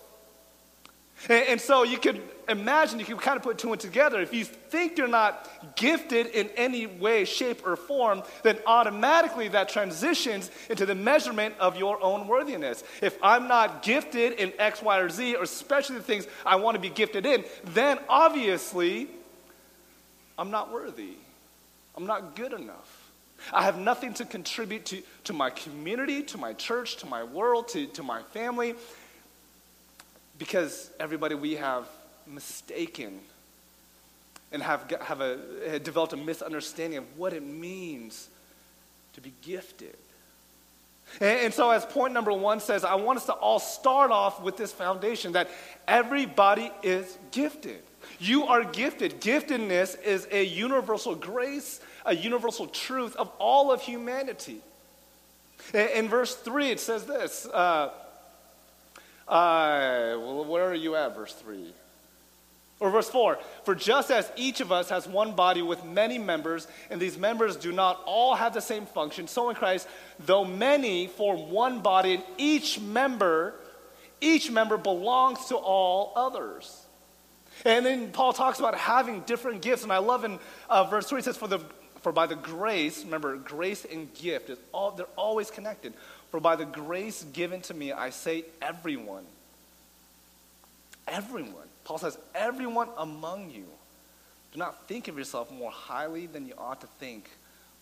And, 1.28 1.46
and 1.49 1.61
so 1.61 1.82
you 1.82 1.99
could 1.99 2.20
imagine, 2.49 2.99
you 2.99 3.05
can 3.05 3.17
kind 3.19 3.37
of 3.37 3.43
put 3.43 3.58
two 3.58 3.72
and 3.72 3.81
together. 3.81 4.20
If 4.20 4.34
you 4.34 4.44
think 4.44 4.99
you're 4.99 5.08
not 5.08 5.49
gifted 5.76 6.26
in 6.28 6.49
any 6.56 6.87
way, 6.87 7.25
shape, 7.25 7.67
or 7.67 7.76
form, 7.76 8.22
then 8.42 8.59
automatically 8.66 9.49
that 9.49 9.68
transitions 9.68 10.50
into 10.68 10.87
the 10.87 10.94
measurement 10.94 11.54
of 11.59 11.76
your 11.76 12.02
own 12.02 12.26
worthiness. 12.26 12.83
If 13.00 13.18
I'm 13.23 13.49
not 13.49 13.83
gifted 13.83 14.35
in 14.35 14.52
X, 14.59 14.83
Y, 14.83 14.99
or 14.99 15.09
Z, 15.09 15.37
or 15.37 15.42
especially 15.42 15.97
the 15.97 16.02
things 16.02 16.26
I 16.44 16.56
want 16.56 16.75
to 16.75 16.80
be 16.80 16.90
gifted 16.90 17.26
in, 17.26 17.44
then 17.64 17.99
obviously 18.09 19.09
I'm 20.38 20.50
not 20.50 20.73
worthy. 20.73 21.14
I'm 21.97 22.06
not 22.06 22.35
good 22.35 22.52
enough. 22.52 22.97
I 23.52 23.64
have 23.64 23.78
nothing 23.78 24.14
to 24.14 24.25
contribute 24.25 24.85
to, 24.87 25.02
to 25.25 25.33
my 25.33 25.50
community, 25.50 26.23
to 26.25 26.38
my 26.38 26.52
church, 26.52 26.97
to 26.97 27.06
my 27.06 27.25
world, 27.25 27.68
to, 27.68 27.87
to 27.87 28.02
my 28.02 28.23
family, 28.35 28.75
because 30.40 30.90
everybody 30.99 31.35
we 31.35 31.56
have 31.56 31.87
mistaken 32.26 33.20
and 34.50 34.62
have, 34.62 34.90
have 35.02 35.20
a, 35.20 35.78
developed 35.78 36.14
a 36.14 36.16
misunderstanding 36.16 36.99
of 36.99 37.04
what 37.18 37.35
it 37.35 37.44
means 37.44 38.26
to 39.12 39.20
be 39.20 39.32
gifted. 39.42 39.94
And, 41.20 41.40
and 41.40 41.54
so, 41.54 41.70
as 41.70 41.85
point 41.85 42.14
number 42.14 42.32
one 42.32 42.59
says, 42.61 42.85
I 42.85 42.94
want 42.94 43.18
us 43.18 43.26
to 43.26 43.35
all 43.35 43.59
start 43.59 44.11
off 44.11 44.42
with 44.42 44.56
this 44.56 44.73
foundation 44.73 45.32
that 45.32 45.50
everybody 45.87 46.73
is 46.82 47.18
gifted. 47.32 47.82
You 48.18 48.47
are 48.47 48.64
gifted. 48.64 49.20
Giftedness 49.20 50.02
is 50.02 50.26
a 50.30 50.42
universal 50.42 51.14
grace, 51.14 51.80
a 52.06 52.14
universal 52.14 52.66
truth 52.66 53.14
of 53.16 53.30
all 53.38 53.70
of 53.70 53.82
humanity. 53.82 54.61
In, 55.75 55.88
in 55.88 56.09
verse 56.09 56.35
3, 56.35 56.70
it 56.70 56.80
says 56.80 57.04
this. 57.04 57.44
Uh, 57.44 57.90
uh, 59.30 60.18
well, 60.18 60.44
where 60.44 60.64
are 60.64 60.75
you 60.75 60.96
at, 60.96 61.14
verse 61.14 61.32
3? 61.34 61.72
Or 62.80 62.90
verse 62.90 63.08
4 63.08 63.38
For 63.64 63.75
just 63.75 64.10
as 64.10 64.30
each 64.37 64.60
of 64.60 64.72
us 64.72 64.88
has 64.90 65.06
one 65.06 65.37
body 65.37 65.62
with 65.62 65.84
many 65.84 66.18
members, 66.18 66.66
and 66.90 67.00
these 67.00 67.16
members 67.16 67.56
do 67.56 67.70
not 67.70 68.02
all 68.06 68.34
have 68.34 68.54
the 68.54 68.60
same 68.60 68.87
function, 68.87 69.28
so 69.28 69.50
in 69.50 69.56
Christ, 69.56 69.87
though 70.18 70.44
many 70.44 71.06
form 71.06 71.50
one 71.50 71.80
body, 71.80 72.14
and 72.14 72.25
each 72.38 72.80
member, 72.80 73.54
each 74.20 74.50
member 74.50 74.76
belongs 74.76 75.46
to 75.46 75.56
all 75.56 76.12
others. 76.16 76.87
And 77.64 77.84
then 77.84 78.10
Paul 78.10 78.32
talks 78.32 78.58
about 78.58 78.75
having 78.75 79.20
different 79.20 79.62
gifts, 79.62 79.84
and 79.84 79.92
I 79.92 79.99
love 79.99 80.25
in 80.25 80.38
uh, 80.68 80.84
verse 80.84 81.06
3 81.08 81.20
it 81.20 81.25
says, 81.25 81.37
For 81.37 81.46
the 81.49 81.60
for 82.02 82.12
by 82.12 82.26
the 82.26 82.37
grace, 82.37 83.04
remember, 83.04 83.37
grace 83.37 83.84
and 83.84 84.12
gift 84.14 84.50
is 84.50 84.58
all 84.72 84.92
they're 84.92 85.06
always 85.16 85.50
connected. 85.50 85.92
For 86.30 86.40
by 86.40 86.56
the 86.56 86.64
grace 86.64 87.25
given 87.32 87.60
to 87.62 87.75
me, 87.75 87.92
I 87.92 88.10
say 88.10 88.44
everyone. 88.62 89.25
Everyone 91.08 91.66
Paul 91.84 91.99
says, 91.99 92.16
everyone 92.37 92.88
among 92.99 93.50
you 93.50 93.64
Do 94.52 94.58
not 94.58 94.87
think 94.88 95.08
of 95.08 95.16
yourself 95.16 95.50
more 95.50 95.70
highly 95.70 96.26
than 96.26 96.46
you 96.46 96.54
ought 96.58 96.80
to 96.80 96.87
think, 96.99 97.28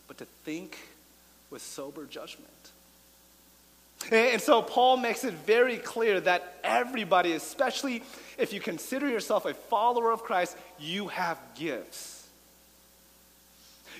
but 0.06 0.18
to 0.18 0.24
think 0.44 0.78
with 1.50 1.62
sober 1.62 2.04
judgment. 2.04 2.50
And 4.12 4.40
so 4.40 4.62
Paul 4.62 4.96
makes 4.96 5.24
it 5.24 5.34
very 5.34 5.76
clear 5.76 6.20
that 6.20 6.58
everybody, 6.62 7.32
especially 7.32 8.02
if 8.38 8.52
you 8.52 8.60
consider 8.60 9.08
yourself 9.08 9.44
a 9.44 9.54
follower 9.54 10.12
of 10.12 10.22
Christ, 10.22 10.56
you 10.78 11.08
have 11.08 11.38
gifts. 11.54 12.17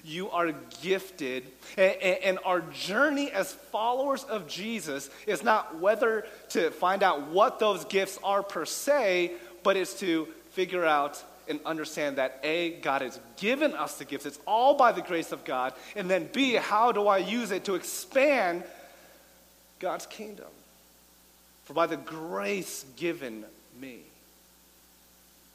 You 0.05 0.31
are 0.31 0.53
gifted. 0.83 1.45
And 1.77 2.39
our 2.45 2.61
journey 2.61 3.31
as 3.31 3.53
followers 3.53 4.25
of 4.25 4.49
Jesus 4.49 5.11
is 5.27 5.43
not 5.43 5.79
whether 5.79 6.27
to 6.51 6.71
find 6.71 7.03
out 7.03 7.29
what 7.29 7.59
those 7.59 7.85
gifts 7.85 8.19
are 8.23 8.43
per 8.43 8.65
se, 8.65 9.33
but 9.63 9.77
it's 9.77 9.99
to 10.01 10.29
figure 10.53 10.85
out 10.85 11.23
and 11.49 11.61
understand 11.65 12.17
that 12.17 12.41
A, 12.43 12.73
God 12.81 13.01
has 13.01 13.19
given 13.39 13.73
us 13.73 13.97
the 13.97 14.05
gifts. 14.05 14.27
It's 14.27 14.41
all 14.47 14.75
by 14.75 14.93
the 14.93 15.01
grace 15.01 15.33
of 15.33 15.45
God. 15.45 15.73
And 15.97 16.11
then 16.11 16.29
B, 16.33 16.55
how 16.55 16.93
do 16.93 17.09
I 17.09 17.19
use 17.19 17.51
it 17.53 17.65
to 17.65 17.75
expand 17.75 18.65
God's 19.79 20.07
kingdom? 20.07 20.47
For 21.65 21.73
by 21.73 21.87
the 21.87 21.97
grace 21.97 22.85
given 22.97 23.45
me. 23.81 24.01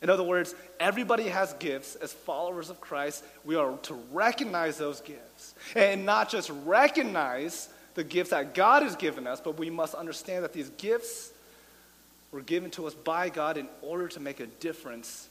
In 0.04 0.10
other 0.10 0.24
words, 0.24 0.54
everybody 0.82 1.30
has 1.30 1.54
gifts. 1.54 1.96
As 1.96 2.12
followers 2.12 2.70
of 2.70 2.82
Christ, 2.82 3.24
we 3.46 3.56
are 3.56 3.78
to 3.84 3.94
recognize 4.12 4.78
those 4.78 5.00
gifts. 5.00 5.56
And 5.76 6.06
not 6.06 6.30
just 6.30 6.52
recognize 6.66 7.70
the 7.96 8.04
gifts 8.04 8.32
that 8.32 8.54
God 8.54 8.84
has 8.84 8.98
given 8.98 9.26
us, 9.26 9.40
but 9.40 9.58
we 9.58 9.70
must 9.70 9.96
understand 9.96 10.44
that 10.44 10.52
these 10.52 10.70
gifts 10.72 11.32
were 12.34 12.42
given 12.42 12.70
to 12.72 12.86
us 12.86 12.94
by 12.94 13.30
God 13.30 13.58
in 13.58 13.70
order 13.82 14.10
to 14.10 14.20
make 14.20 14.42
a 14.42 14.46
difference 14.46 15.30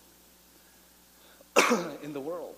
in 2.02 2.14
the 2.14 2.20
world. 2.20 2.54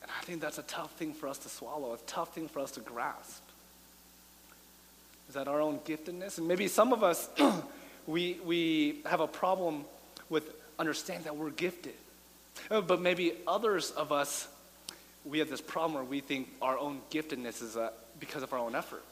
And 0.00 0.10
I 0.18 0.24
think 0.24 0.40
that's 0.40 0.56
a 0.56 0.62
tough 0.62 0.92
thing 0.92 1.12
for 1.12 1.28
us 1.28 1.36
to 1.38 1.50
swallow, 1.50 1.92
a 1.92 1.98
tough 2.06 2.34
thing 2.34 2.48
for 2.48 2.60
us 2.60 2.70
to 2.72 2.80
grasp. 2.80 3.42
Is 5.28 5.34
that 5.34 5.46
our 5.46 5.60
own 5.60 5.80
giftedness? 5.80 6.38
And 6.38 6.48
maybe 6.48 6.68
some 6.68 6.94
of 6.94 7.04
us, 7.04 7.28
we, 8.08 8.40
we 8.44 9.00
have 9.04 9.20
a 9.20 9.28
problem 9.28 9.84
with 10.30 10.50
understanding 10.78 11.24
that 11.24 11.36
we're 11.36 11.50
gifted. 11.50 11.94
Uh, 12.70 12.80
but 12.80 13.00
maybe 13.00 13.34
others 13.46 13.90
of 13.92 14.10
us, 14.10 14.48
we 15.24 15.38
have 15.38 15.50
this 15.50 15.60
problem 15.60 15.94
where 15.94 16.02
we 16.02 16.20
think 16.20 16.48
our 16.62 16.76
own 16.76 17.00
giftedness 17.10 17.62
is 17.62 17.76
uh, 17.76 17.90
because 18.18 18.42
of 18.42 18.52
our 18.52 18.58
own 18.58 18.74
effort, 18.74 19.04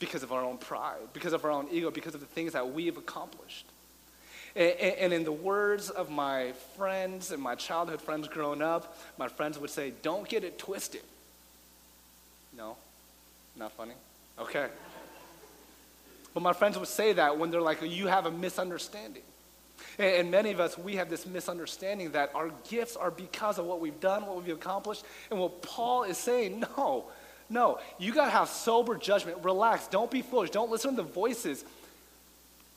because 0.00 0.24
of 0.24 0.32
our 0.32 0.44
own 0.44 0.58
pride, 0.58 0.98
because 1.12 1.32
of 1.32 1.44
our 1.44 1.52
own 1.52 1.68
ego, 1.70 1.90
because 1.90 2.14
of 2.14 2.20
the 2.20 2.26
things 2.26 2.52
that 2.52 2.72
we 2.72 2.86
have 2.86 2.96
accomplished. 2.96 3.66
And 4.54 5.14
in 5.14 5.24
the 5.24 5.32
words 5.32 5.88
of 5.88 6.10
my 6.10 6.52
friends 6.76 7.30
and 7.30 7.42
my 7.42 7.54
childhood 7.54 8.02
friends 8.02 8.28
growing 8.28 8.60
up, 8.60 8.98
my 9.16 9.28
friends 9.28 9.58
would 9.58 9.70
say, 9.70 9.94
Don't 10.02 10.28
get 10.28 10.44
it 10.44 10.58
twisted. 10.58 11.00
No? 12.54 12.76
Not 13.56 13.72
funny? 13.72 13.94
Okay. 14.38 14.66
But 16.34 16.42
my 16.42 16.52
friends 16.52 16.78
would 16.78 16.88
say 16.88 17.12
that 17.14 17.38
when 17.38 17.50
they're 17.50 17.60
like, 17.60 17.82
You 17.82 18.06
have 18.06 18.26
a 18.26 18.30
misunderstanding. 18.30 19.22
And 19.98 20.30
many 20.30 20.52
of 20.52 20.60
us, 20.60 20.78
we 20.78 20.96
have 20.96 21.10
this 21.10 21.26
misunderstanding 21.26 22.12
that 22.12 22.30
our 22.34 22.50
gifts 22.68 22.96
are 22.96 23.10
because 23.10 23.58
of 23.58 23.66
what 23.66 23.80
we've 23.80 24.00
done, 24.00 24.26
what 24.26 24.42
we've 24.42 24.54
accomplished. 24.54 25.04
And 25.30 25.38
what 25.38 25.62
Paul 25.62 26.04
is 26.04 26.16
saying, 26.16 26.64
no, 26.76 27.06
no. 27.50 27.78
You 27.98 28.14
got 28.14 28.26
to 28.26 28.30
have 28.30 28.48
sober 28.48 28.96
judgment. 28.96 29.38
Relax. 29.42 29.88
Don't 29.88 30.10
be 30.10 30.22
foolish. 30.22 30.50
Don't 30.50 30.70
listen 30.70 30.96
to 30.96 31.02
the 31.02 31.08
voices. 31.08 31.64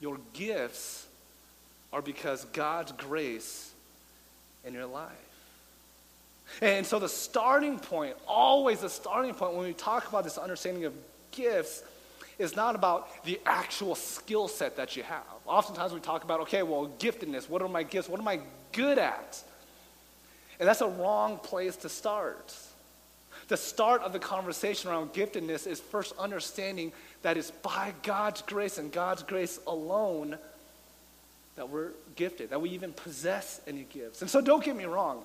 Your 0.01 0.17
gifts 0.33 1.05
are 1.93 2.01
because 2.01 2.43
God's 2.45 2.91
grace 2.91 3.71
in 4.65 4.73
your 4.73 4.85
life. 4.85 5.11
And 6.61 6.85
so 6.85 6.99
the 6.99 7.09
starting 7.09 7.79
point, 7.79 8.15
always 8.27 8.81
the 8.81 8.89
starting 8.89 9.33
point 9.33 9.53
when 9.53 9.65
we 9.65 9.73
talk 9.73 10.07
about 10.07 10.23
this 10.23 10.37
understanding 10.37 10.85
of 10.85 10.93
gifts, 11.31 11.83
is 12.37 12.55
not 12.55 12.75
about 12.75 13.23
the 13.23 13.39
actual 13.45 13.95
skill 13.95 14.47
set 14.47 14.77
that 14.77 14.95
you 14.95 15.03
have. 15.03 15.23
Oftentimes 15.45 15.93
we 15.93 15.99
talk 15.99 16.23
about, 16.23 16.41
okay, 16.41 16.63
well, 16.63 16.91
giftedness, 16.99 17.49
what 17.49 17.61
are 17.61 17.69
my 17.69 17.83
gifts? 17.83 18.09
What 18.09 18.19
am 18.19 18.27
I 18.27 18.39
good 18.71 18.97
at? 18.97 19.41
And 20.59 20.67
that's 20.67 20.81
a 20.81 20.87
wrong 20.87 21.37
place 21.37 21.75
to 21.77 21.89
start. 21.89 22.55
The 23.47 23.57
start 23.57 24.01
of 24.01 24.13
the 24.13 24.19
conversation 24.19 24.89
around 24.89 25.13
giftedness 25.13 25.67
is 25.67 25.79
first 25.79 26.13
understanding 26.17 26.93
that 27.21 27.37
it's 27.37 27.51
by 27.51 27.93
God's 28.03 28.41
grace 28.41 28.77
and 28.77 28.91
God's 28.91 29.23
grace 29.23 29.59
alone 29.67 30.37
that 31.55 31.69
we're 31.69 31.91
gifted, 32.15 32.49
that 32.49 32.61
we 32.61 32.71
even 32.71 32.91
possess 32.91 33.61
any 33.67 33.83
gifts. 33.83 34.21
And 34.21 34.29
so 34.29 34.41
don't 34.41 34.63
get 34.63 34.75
me 34.75 34.85
wrong. 34.85 35.23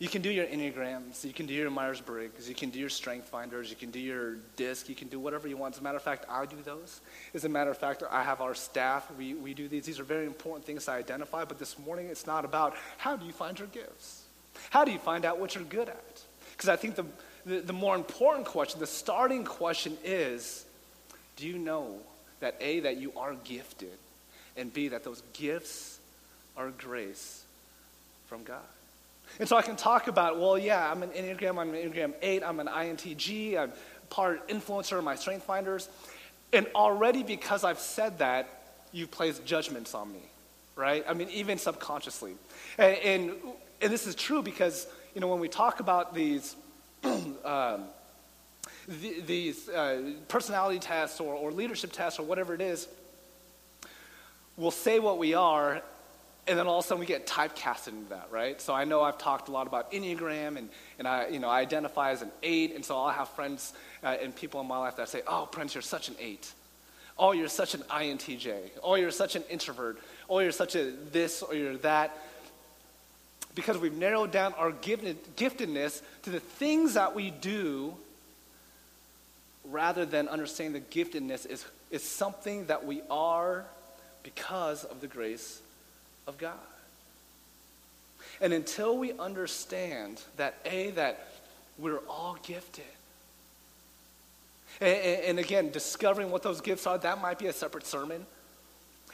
You 0.00 0.08
can 0.08 0.22
do 0.22 0.30
your 0.30 0.46
Enneagrams, 0.46 1.24
you 1.24 1.32
can 1.32 1.46
do 1.46 1.54
your 1.54 1.70
Myers 1.70 2.00
Briggs, 2.00 2.48
you 2.48 2.54
can 2.54 2.70
do 2.70 2.80
your 2.80 2.88
Strength 2.88 3.28
Finders, 3.28 3.70
you 3.70 3.76
can 3.76 3.92
do 3.92 4.00
your 4.00 4.36
DISC, 4.56 4.88
you 4.88 4.96
can 4.96 5.06
do 5.08 5.20
whatever 5.20 5.46
you 5.46 5.56
want. 5.56 5.74
As 5.74 5.80
a 5.80 5.84
matter 5.84 5.98
of 5.98 6.02
fact, 6.02 6.24
I 6.28 6.46
do 6.46 6.56
those. 6.64 7.00
As 7.34 7.44
a 7.44 7.48
matter 7.48 7.70
of 7.70 7.78
fact, 7.78 8.02
I 8.10 8.22
have 8.22 8.40
our 8.40 8.54
staff, 8.54 9.08
we, 9.16 9.34
we 9.34 9.54
do 9.54 9.68
these. 9.68 9.84
These 9.84 10.00
are 10.00 10.04
very 10.04 10.26
important 10.26 10.64
things 10.64 10.86
to 10.86 10.92
identify, 10.92 11.44
but 11.44 11.58
this 11.58 11.78
morning 11.78 12.06
it's 12.06 12.26
not 12.26 12.44
about 12.44 12.74
how 12.96 13.14
do 13.14 13.26
you 13.26 13.32
find 13.32 13.58
your 13.58 13.68
gifts? 13.68 14.24
How 14.70 14.84
do 14.84 14.90
you 14.90 14.98
find 14.98 15.24
out 15.24 15.38
what 15.38 15.54
you're 15.54 15.64
good 15.64 15.88
at? 15.90 16.22
Because 16.52 16.68
I 16.70 16.76
think 16.76 16.96
the, 16.96 17.04
the, 17.44 17.60
the 17.60 17.72
more 17.72 17.94
important 17.94 18.46
question, 18.46 18.80
the 18.80 18.86
starting 18.86 19.44
question 19.44 19.96
is 20.02 20.64
do 21.36 21.46
you 21.46 21.58
know 21.58 21.98
that 22.40 22.56
A, 22.60 22.80
that 22.80 22.96
you 22.96 23.12
are 23.16 23.34
gifted? 23.44 23.98
and 24.56 24.72
B, 24.72 24.88
that 24.88 25.04
those 25.04 25.22
gifts 25.32 25.98
are 26.56 26.70
grace 26.70 27.44
from 28.28 28.44
God. 28.44 28.58
And 29.38 29.48
so 29.48 29.56
I 29.56 29.62
can 29.62 29.76
talk 29.76 30.08
about, 30.08 30.38
well, 30.38 30.58
yeah, 30.58 30.90
I'm 30.90 31.02
an 31.02 31.10
Enneagram, 31.10 31.58
I'm 31.58 31.74
an 31.74 31.76
Enneagram 31.76 32.14
8, 32.20 32.42
I'm 32.42 32.60
an 32.60 32.66
INTJ, 32.66 33.58
I'm 33.58 33.72
part 34.10 34.48
influencer 34.48 34.98
in 34.98 35.04
my 35.04 35.14
Strength 35.14 35.44
Finders. 35.44 35.88
And 36.52 36.66
already 36.74 37.22
because 37.22 37.64
I've 37.64 37.78
said 37.78 38.18
that, 38.18 38.60
you've 38.92 39.10
placed 39.10 39.44
judgments 39.44 39.94
on 39.94 40.12
me, 40.12 40.22
right? 40.74 41.04
I 41.08 41.14
mean, 41.14 41.28
even 41.30 41.58
subconsciously. 41.58 42.34
And, 42.76 42.96
and, 42.96 43.32
and 43.80 43.92
this 43.92 44.06
is 44.06 44.14
true 44.14 44.42
because, 44.42 44.86
you 45.14 45.20
know, 45.20 45.28
when 45.28 45.40
we 45.40 45.48
talk 45.48 45.80
about 45.80 46.12
these, 46.12 46.56
um, 47.44 47.84
these 48.88 49.68
uh, 49.68 50.12
personality 50.28 50.80
tests 50.80 51.20
or, 51.20 51.34
or 51.34 51.52
leadership 51.52 51.92
tests 51.92 52.18
or 52.18 52.24
whatever 52.24 52.54
it 52.54 52.60
is, 52.60 52.88
we'll 54.56 54.70
say 54.70 54.98
what 54.98 55.18
we 55.18 55.34
are, 55.34 55.82
and 56.46 56.58
then 56.58 56.66
all 56.66 56.78
of 56.78 56.84
a 56.84 56.88
sudden 56.88 57.00
we 57.00 57.06
get 57.06 57.26
typecasted 57.26 57.88
into 57.88 58.10
that, 58.10 58.28
right? 58.30 58.60
So 58.60 58.74
I 58.74 58.84
know 58.84 59.02
I've 59.02 59.18
talked 59.18 59.48
a 59.48 59.52
lot 59.52 59.66
about 59.66 59.92
Enneagram, 59.92 60.56
and, 60.56 60.68
and 60.98 61.06
I, 61.06 61.28
you 61.28 61.38
know, 61.38 61.48
I 61.48 61.60
identify 61.60 62.10
as 62.10 62.22
an 62.22 62.30
eight, 62.42 62.74
and 62.74 62.84
so 62.84 62.98
I'll 62.98 63.10
have 63.10 63.28
friends 63.30 63.72
uh, 64.02 64.16
and 64.20 64.34
people 64.34 64.60
in 64.60 64.66
my 64.66 64.78
life 64.78 64.96
that 64.96 65.08
say, 65.08 65.22
oh, 65.26 65.48
Prince, 65.50 65.74
you're 65.74 65.82
such 65.82 66.08
an 66.08 66.16
eight. 66.18 66.50
Oh, 67.18 67.32
you're 67.32 67.48
such 67.48 67.74
an 67.74 67.82
INTJ. 67.82 68.56
Oh, 68.82 68.94
you're 68.94 69.10
such 69.10 69.36
an 69.36 69.42
introvert. 69.50 69.98
Oh, 70.28 70.38
you're 70.38 70.52
such 70.52 70.74
a 70.74 70.90
this 71.12 71.42
or 71.42 71.54
you're 71.54 71.76
that. 71.78 72.16
Because 73.54 73.76
we've 73.76 73.96
narrowed 73.96 74.30
down 74.30 74.54
our 74.54 74.72
giftedness 74.72 76.02
to 76.22 76.30
the 76.30 76.40
things 76.40 76.94
that 76.94 77.14
we 77.14 77.30
do 77.30 77.94
rather 79.64 80.06
than 80.06 80.28
understanding 80.28 80.82
the 80.82 81.04
giftedness 81.04 81.46
is, 81.46 81.66
is 81.90 82.02
something 82.02 82.66
that 82.66 82.86
we 82.86 83.02
are 83.10 83.66
because 84.22 84.84
of 84.84 85.00
the 85.00 85.06
grace 85.06 85.60
of 86.30 86.38
God. 86.38 86.54
And 88.40 88.54
until 88.54 88.96
we 88.96 89.12
understand 89.12 90.22
that, 90.38 90.54
A, 90.64 90.92
that 90.92 91.28
we're 91.78 92.00
all 92.08 92.38
gifted, 92.42 92.84
and, 94.80 94.96
and, 95.24 95.38
again, 95.38 95.70
discovering 95.70 96.30
what 96.30 96.42
those 96.42 96.62
gifts 96.62 96.86
are, 96.86 96.96
that 96.96 97.20
might 97.20 97.38
be 97.38 97.48
a 97.48 97.52
separate 97.52 97.86
sermon. 97.86 98.24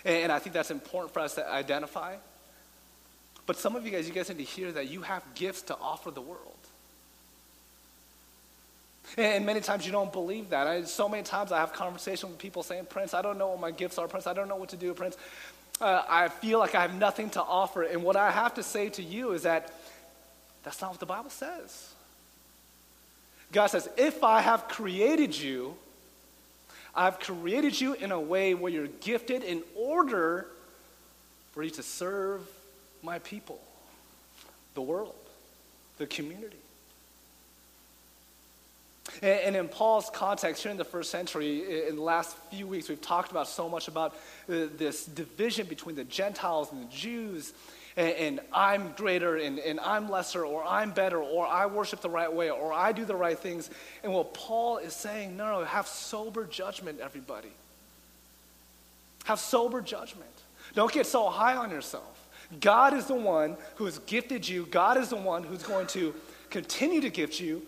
And 0.04 0.30
I 0.30 0.38
think 0.38 0.54
that's 0.54 0.70
important 0.70 1.12
for 1.12 1.20
us 1.20 1.34
to 1.34 1.50
identify. 1.50 2.14
But 3.46 3.56
some 3.56 3.74
of 3.74 3.84
you 3.84 3.90
guys, 3.90 4.06
you 4.06 4.14
guys 4.14 4.28
need 4.28 4.38
to 4.38 4.44
hear 4.44 4.70
that 4.72 4.88
you 4.88 5.02
have 5.02 5.24
gifts 5.34 5.62
to 5.62 5.76
offer 5.76 6.12
the 6.12 6.20
world. 6.20 6.56
And 9.16 9.46
many 9.46 9.60
times 9.60 9.86
you 9.86 9.92
don't 9.92 10.12
believe 10.12 10.50
that. 10.50 10.66
I, 10.66 10.82
so 10.82 11.08
many 11.08 11.22
times 11.22 11.52
I 11.52 11.58
have 11.58 11.72
conversations 11.72 12.30
with 12.30 12.38
people 12.38 12.62
saying, 12.62 12.86
Prince, 12.86 13.14
I 13.14 13.22
don't 13.22 13.38
know 13.38 13.48
what 13.48 13.60
my 13.60 13.70
gifts 13.70 13.98
are, 13.98 14.08
Prince. 14.08 14.26
I 14.26 14.34
don't 14.34 14.48
know 14.48 14.56
what 14.56 14.70
to 14.70 14.76
do, 14.76 14.92
Prince. 14.94 15.16
Uh, 15.80 16.02
I 16.08 16.28
feel 16.28 16.58
like 16.58 16.74
I 16.74 16.82
have 16.82 16.94
nothing 16.94 17.30
to 17.30 17.42
offer. 17.42 17.82
And 17.82 18.02
what 18.02 18.16
I 18.16 18.30
have 18.30 18.54
to 18.54 18.62
say 18.62 18.88
to 18.90 19.02
you 19.02 19.32
is 19.32 19.42
that 19.42 19.72
that's 20.62 20.80
not 20.80 20.90
what 20.90 21.00
the 21.00 21.06
Bible 21.06 21.30
says. 21.30 21.92
God 23.52 23.68
says, 23.68 23.88
if 23.96 24.24
I 24.24 24.40
have 24.40 24.68
created 24.68 25.38
you, 25.38 25.76
I've 26.94 27.20
created 27.20 27.78
you 27.78 27.92
in 27.92 28.10
a 28.10 28.18
way 28.18 28.54
where 28.54 28.72
you're 28.72 28.86
gifted 28.86 29.44
in 29.44 29.62
order 29.76 30.46
for 31.52 31.62
you 31.62 31.70
to 31.70 31.82
serve 31.82 32.40
my 33.02 33.18
people, 33.18 33.60
the 34.74 34.80
world, 34.80 35.14
the 35.98 36.06
community. 36.06 36.56
And, 39.22 39.56
in 39.56 39.68
Paul's 39.68 40.10
context, 40.10 40.62
here 40.62 40.70
in 40.70 40.78
the 40.78 40.84
first 40.84 41.10
century, 41.10 41.88
in 41.88 41.96
the 41.96 42.02
last 42.02 42.36
few 42.50 42.66
weeks, 42.66 42.88
we've 42.88 43.00
talked 43.00 43.30
about 43.30 43.48
so 43.48 43.68
much 43.68 43.88
about 43.88 44.14
uh, 44.48 44.66
this 44.76 45.06
division 45.06 45.66
between 45.66 45.96
the 45.96 46.04
Gentiles 46.04 46.70
and 46.72 46.82
the 46.82 46.92
Jews. 46.92 47.52
And, 47.96 48.16
and 48.16 48.40
I'm 48.52 48.92
greater 48.92 49.36
and, 49.36 49.58
and 49.58 49.80
I'm 49.80 50.10
lesser, 50.10 50.44
or 50.44 50.64
I'm 50.64 50.90
better, 50.90 51.18
or 51.18 51.46
I 51.46 51.66
worship 51.66 52.00
the 52.00 52.10
right 52.10 52.32
way, 52.32 52.50
or 52.50 52.72
I 52.72 52.92
do 52.92 53.04
the 53.04 53.16
right 53.16 53.38
things. 53.38 53.70
And 54.02 54.12
what 54.12 54.34
Paul 54.34 54.78
is 54.78 54.92
saying, 54.92 55.36
no, 55.36 55.60
no, 55.60 55.64
have 55.64 55.86
sober 55.86 56.44
judgment, 56.44 57.00
everybody. 57.00 57.52
Have 59.24 59.40
sober 59.40 59.80
judgment. 59.80 60.30
Don't 60.74 60.92
get 60.92 61.06
so 61.06 61.28
high 61.28 61.56
on 61.56 61.70
yourself. 61.70 62.28
God 62.60 62.94
is 62.94 63.06
the 63.06 63.14
one 63.14 63.56
who 63.76 63.86
has 63.86 63.98
gifted 64.00 64.48
you, 64.48 64.66
God 64.66 64.98
is 64.98 65.08
the 65.08 65.16
one 65.16 65.42
who's 65.42 65.62
going 65.62 65.86
to 65.88 66.14
continue 66.50 67.00
to 67.00 67.10
gift 67.10 67.40
you 67.40 67.62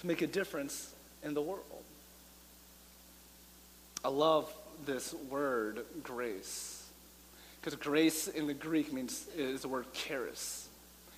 to 0.00 0.06
make 0.06 0.22
a 0.22 0.26
difference 0.26 0.92
in 1.22 1.34
the 1.34 1.42
world. 1.42 1.64
I 4.04 4.08
love 4.08 4.52
this 4.86 5.14
word, 5.28 5.80
grace. 6.02 6.88
Because 7.60 7.78
grace 7.78 8.26
in 8.26 8.46
the 8.46 8.54
Greek 8.54 8.92
means 8.92 9.26
is 9.36 9.60
the 9.62 9.68
word 9.68 9.92
charis. 9.92 10.68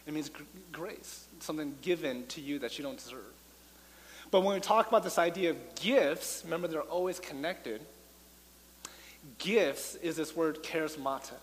It 0.06 0.12
means 0.14 0.28
gr- 0.28 0.42
grace, 0.72 1.26
something 1.38 1.76
given 1.82 2.26
to 2.28 2.40
you 2.40 2.58
that 2.58 2.76
you 2.76 2.82
don't 2.82 2.98
deserve. 2.98 3.20
But 4.32 4.40
when 4.40 4.54
we 4.54 4.60
talk 4.60 4.88
about 4.88 5.04
this 5.04 5.18
idea 5.18 5.50
of 5.50 5.74
gifts, 5.76 6.42
remember 6.44 6.66
they're 6.66 6.80
always 6.80 7.20
connected. 7.20 7.80
Gifts 9.38 9.94
is 9.96 10.16
this 10.16 10.34
word 10.34 10.64
charismata. 10.64 11.34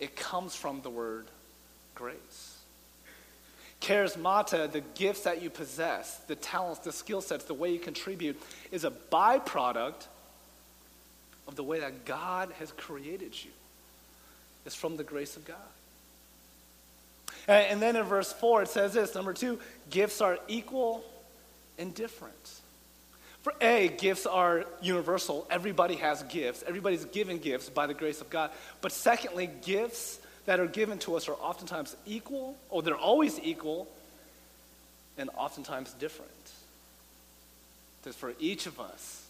It 0.00 0.16
comes 0.16 0.56
from 0.56 0.80
the 0.80 0.90
word 0.90 1.26
grace. 1.94 2.55
Charismata, 3.80 4.70
the 4.70 4.82
gifts 4.94 5.22
that 5.22 5.42
you 5.42 5.50
possess, 5.50 6.16
the 6.26 6.34
talents, 6.34 6.80
the 6.80 6.92
skill 6.92 7.20
sets, 7.20 7.44
the 7.44 7.54
way 7.54 7.72
you 7.72 7.78
contribute, 7.78 8.40
is 8.72 8.84
a 8.84 8.90
byproduct 8.90 10.06
of 11.46 11.56
the 11.56 11.62
way 11.62 11.80
that 11.80 12.04
God 12.04 12.52
has 12.58 12.72
created 12.72 13.32
you. 13.44 13.50
It's 14.64 14.74
from 14.74 14.96
the 14.96 15.04
grace 15.04 15.36
of 15.36 15.44
God. 15.44 15.56
And, 17.48 17.80
then 17.80 17.94
in 17.94 18.02
verse 18.02 18.32
4, 18.32 18.62
it 18.62 18.68
says 18.68 18.94
this 18.94 19.14
number 19.14 19.32
two, 19.32 19.60
gifts 19.88 20.20
are 20.20 20.38
equal 20.48 21.04
and 21.78 21.94
different. 21.94 22.34
For 23.42 23.54
A, 23.60 23.88
gifts 23.96 24.26
are 24.26 24.64
universal. 24.82 25.46
Everybody 25.48 25.94
has 25.96 26.24
gifts. 26.24 26.64
Everybody's 26.66 27.04
given 27.04 27.38
gifts 27.38 27.68
by 27.68 27.86
the 27.86 27.94
grace 27.94 28.20
of 28.20 28.28
God. 28.30 28.50
But 28.80 28.90
secondly, 28.90 29.48
gifts 29.62 30.18
that 30.46 30.60
are 30.60 30.66
given 30.66 30.98
to 31.00 31.16
us 31.16 31.28
are 31.28 31.34
oftentimes 31.34 31.96
equal, 32.06 32.56
or 32.70 32.82
they're 32.82 32.96
always 32.96 33.38
equal, 33.40 33.88
and 35.18 35.28
oftentimes 35.36 35.92
different. 35.94 36.30
Because 38.02 38.16
for 38.16 38.32
each 38.38 38.66
of 38.66 38.80
us, 38.80 39.26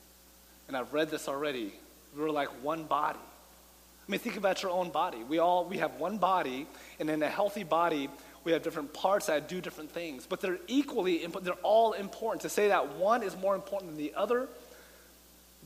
and 0.68 0.76
I've 0.76 0.92
read 0.92 1.10
this 1.10 1.28
already, 1.28 1.72
we're 2.16 2.30
like 2.30 2.48
one 2.62 2.84
body. 2.84 3.18
I 3.18 4.10
mean, 4.10 4.20
think 4.20 4.36
about 4.36 4.62
your 4.62 4.70
own 4.70 4.90
body. 4.90 5.24
We 5.24 5.38
all 5.38 5.64
we 5.64 5.78
have 5.78 5.94
one 5.94 6.18
body, 6.18 6.66
and 7.00 7.10
in 7.10 7.22
a 7.22 7.28
healthy 7.28 7.64
body, 7.64 8.08
we 8.44 8.52
have 8.52 8.62
different 8.62 8.92
parts 8.92 9.26
that 9.26 9.48
do 9.48 9.60
different 9.60 9.90
things, 9.90 10.26
but 10.26 10.40
they're 10.40 10.58
equally 10.68 11.24
important. 11.24 11.44
they're 11.44 11.64
all 11.64 11.92
important. 11.92 12.42
To 12.42 12.48
say 12.48 12.68
that 12.68 12.94
one 12.96 13.22
is 13.22 13.36
more 13.36 13.54
important 13.54 13.92
than 13.92 13.98
the 13.98 14.14
other 14.14 14.40
would 14.40 14.48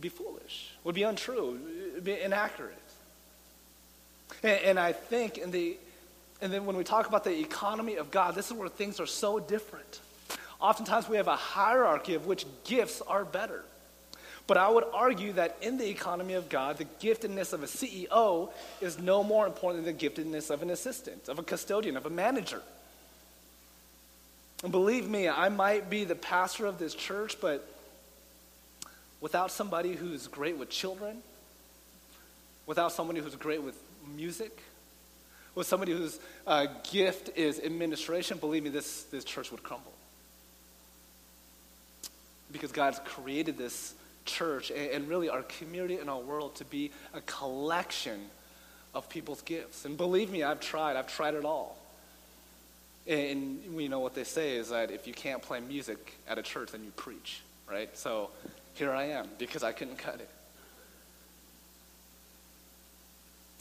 be 0.01 0.09
foolish, 0.09 0.71
would 0.85 0.95
be 0.95 1.03
untrue, 1.03 1.59
would 1.95 2.05
be 2.05 2.19
inaccurate. 2.19 2.77
And, 4.43 4.61
and 4.63 4.79
I 4.79 4.93
think 4.93 5.39
in 5.39 5.51
the, 5.51 5.77
and 6.41 6.53
then 6.53 6.67
when 6.67 6.77
we 6.77 6.85
talk 6.85 7.09
about 7.09 7.25
the 7.25 7.39
economy 7.39 7.97
of 7.97 8.11
God, 8.11 8.35
this 8.35 8.47
is 8.47 8.53
where 8.53 8.69
things 8.69 9.01
are 9.01 9.07
so 9.07 9.39
different. 9.39 10.01
Oftentimes 10.61 11.09
we 11.09 11.17
have 11.17 11.29
a 11.29 11.37
hierarchy 11.37 12.15
of 12.15 12.27
which 12.27 12.45
gifts 12.65 13.01
are 13.03 13.25
better. 13.25 13.65
But 14.47 14.57
I 14.57 14.69
would 14.69 14.85
argue 14.93 15.33
that 15.35 15.57
in 15.63 15.79
the 15.79 15.89
economy 15.89 16.35
of 16.35 16.49
God, 16.49 16.79
the 16.79 16.87
giftedness 17.01 17.53
of 17.53 17.63
a 17.63 17.67
CEO 17.67 18.51
is 18.81 18.99
no 18.99 19.23
more 19.23 19.47
important 19.47 19.85
than 19.85 19.97
the 19.97 20.09
giftedness 20.09 20.51
of 20.51 20.63
an 20.63 20.71
assistant, 20.71 21.29
of 21.29 21.39
a 21.39 21.43
custodian, 21.43 21.97
of 21.97 22.05
a 22.05 22.11
manager. 22.11 22.61
And 24.63 24.73
believe 24.73 25.09
me, 25.09 25.29
I 25.29 25.49
might 25.49 25.89
be 25.89 26.05
the 26.05 26.17
pastor 26.17 26.67
of 26.67 26.79
this 26.79 26.95
church, 26.95 27.37
but 27.41 27.67
without 29.21 29.51
somebody 29.51 29.95
who's 29.95 30.27
great 30.27 30.59
with 30.59 30.69
children, 30.69 31.19
without 32.67 32.93
somebody 32.93 33.21
who's 33.21 33.37
great 33.37 33.63
with 33.63 33.81
music, 34.17 34.63
with 35.55 35.67
somebody 35.67 35.93
whose 35.93 36.19
uh, 36.47 36.67
gift 36.91 37.37
is 37.37 37.61
administration, 37.61 38.39
believe 38.39 38.63
me, 38.63 38.71
this, 38.71 39.03
this 39.05 39.25
church 39.25 39.51
would 39.51 39.63
crumble. 39.63 39.93
Because 42.53 42.73
God's 42.73 43.01
created 43.05 43.59
this 43.59 43.95
church 44.25 44.71
and, 44.71 44.91
and 44.91 45.09
really 45.09 45.29
our 45.29 45.43
community 45.43 45.97
and 45.97 46.09
our 46.09 46.21
world 46.21 46.57
to 46.57 46.65
be 46.65 46.91
a 47.15 47.21
collection 47.23 48.21
of 48.95 49.09
people's 49.09 49.43
gifts. 49.43 49.85
And 49.85 49.97
believe 49.97 50.31
me, 50.31 50.43
I've 50.43 50.61
tried. 50.61 50.97
I've 50.97 51.07
tried 51.07 51.35
it 51.35 51.45
all. 51.45 51.77
And 53.07 53.61
you 53.77 53.89
know 53.89 54.01
what 54.01 54.15
they 54.15 54.25
say 54.25 54.57
is 54.57 54.71
that 54.71 54.91
if 54.91 55.07
you 55.07 55.13
can't 55.13 55.43
play 55.43 55.61
music 55.61 56.15
at 56.29 56.39
a 56.39 56.43
church, 56.43 56.73
then 56.73 56.85
you 56.85 56.91
preach, 56.93 57.41
right? 57.69 57.97
So 57.97 58.31
here 58.75 58.93
I 58.93 59.05
am 59.05 59.29
because 59.39 59.63
I 59.63 59.73
couldn't 59.73 59.99
cut 59.99 60.17
it. 60.17 60.29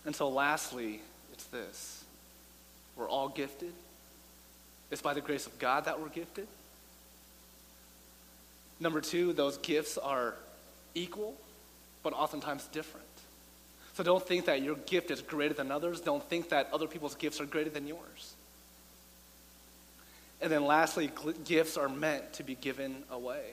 And 0.09 0.15
so, 0.15 0.27
lastly, 0.27 1.01
it's 1.31 1.43
this 1.43 2.03
we're 2.95 3.07
all 3.07 3.29
gifted. 3.29 3.71
It's 4.89 5.03
by 5.03 5.13
the 5.13 5.21
grace 5.21 5.45
of 5.45 5.59
God 5.59 5.85
that 5.85 6.01
we're 6.01 6.09
gifted. 6.09 6.47
Number 8.79 9.01
two, 9.01 9.33
those 9.33 9.59
gifts 9.59 9.99
are 9.99 10.33
equal, 10.95 11.35
but 12.01 12.13
oftentimes 12.13 12.65
different. 12.71 13.05
So 13.93 14.01
don't 14.01 14.25
think 14.25 14.45
that 14.45 14.63
your 14.63 14.77
gift 14.77 15.11
is 15.11 15.21
greater 15.21 15.53
than 15.53 15.69
others. 15.69 16.01
Don't 16.01 16.27
think 16.27 16.49
that 16.49 16.69
other 16.73 16.87
people's 16.87 17.13
gifts 17.13 17.39
are 17.39 17.45
greater 17.45 17.69
than 17.69 17.85
yours. 17.85 18.33
And 20.41 20.51
then 20.51 20.65
lastly, 20.65 21.11
gifts 21.45 21.77
are 21.77 21.87
meant 21.87 22.33
to 22.33 22.43
be 22.43 22.55
given 22.55 23.03
away. 23.11 23.43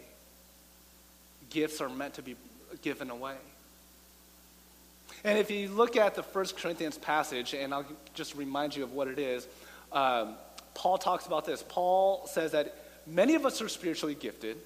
Gifts 1.51 1.83
are 1.83 1.91
meant 1.91 2.15
to 2.15 2.23
be 2.23 2.35
given 2.81 3.11
away. 3.11 3.37
And 5.27 5.41
if 5.41 5.51
you 5.51 5.69
look 5.71 5.97
at 5.97 6.15
the 6.15 6.23
First 6.23 6.57
Corinthians 6.57 6.97
passage, 6.97 7.53
and 7.53 7.75
I'll 7.75 7.85
just 8.15 8.37
remind 8.37 8.77
you 8.77 8.85
of 8.85 8.93
what 8.93 9.09
it 9.09 9.19
is, 9.19 9.49
um, 9.93 10.37
Paul 10.73 10.99
talks 10.99 11.27
about 11.27 11.45
this. 11.45 11.65
Paul 11.69 12.29
says 12.29 12.53
that 12.53 12.77
many 13.09 13.35
of 13.35 13.45
us 13.45 13.61
are 13.61 13.69
spiritually 13.69 14.15
gifted. 14.15 14.57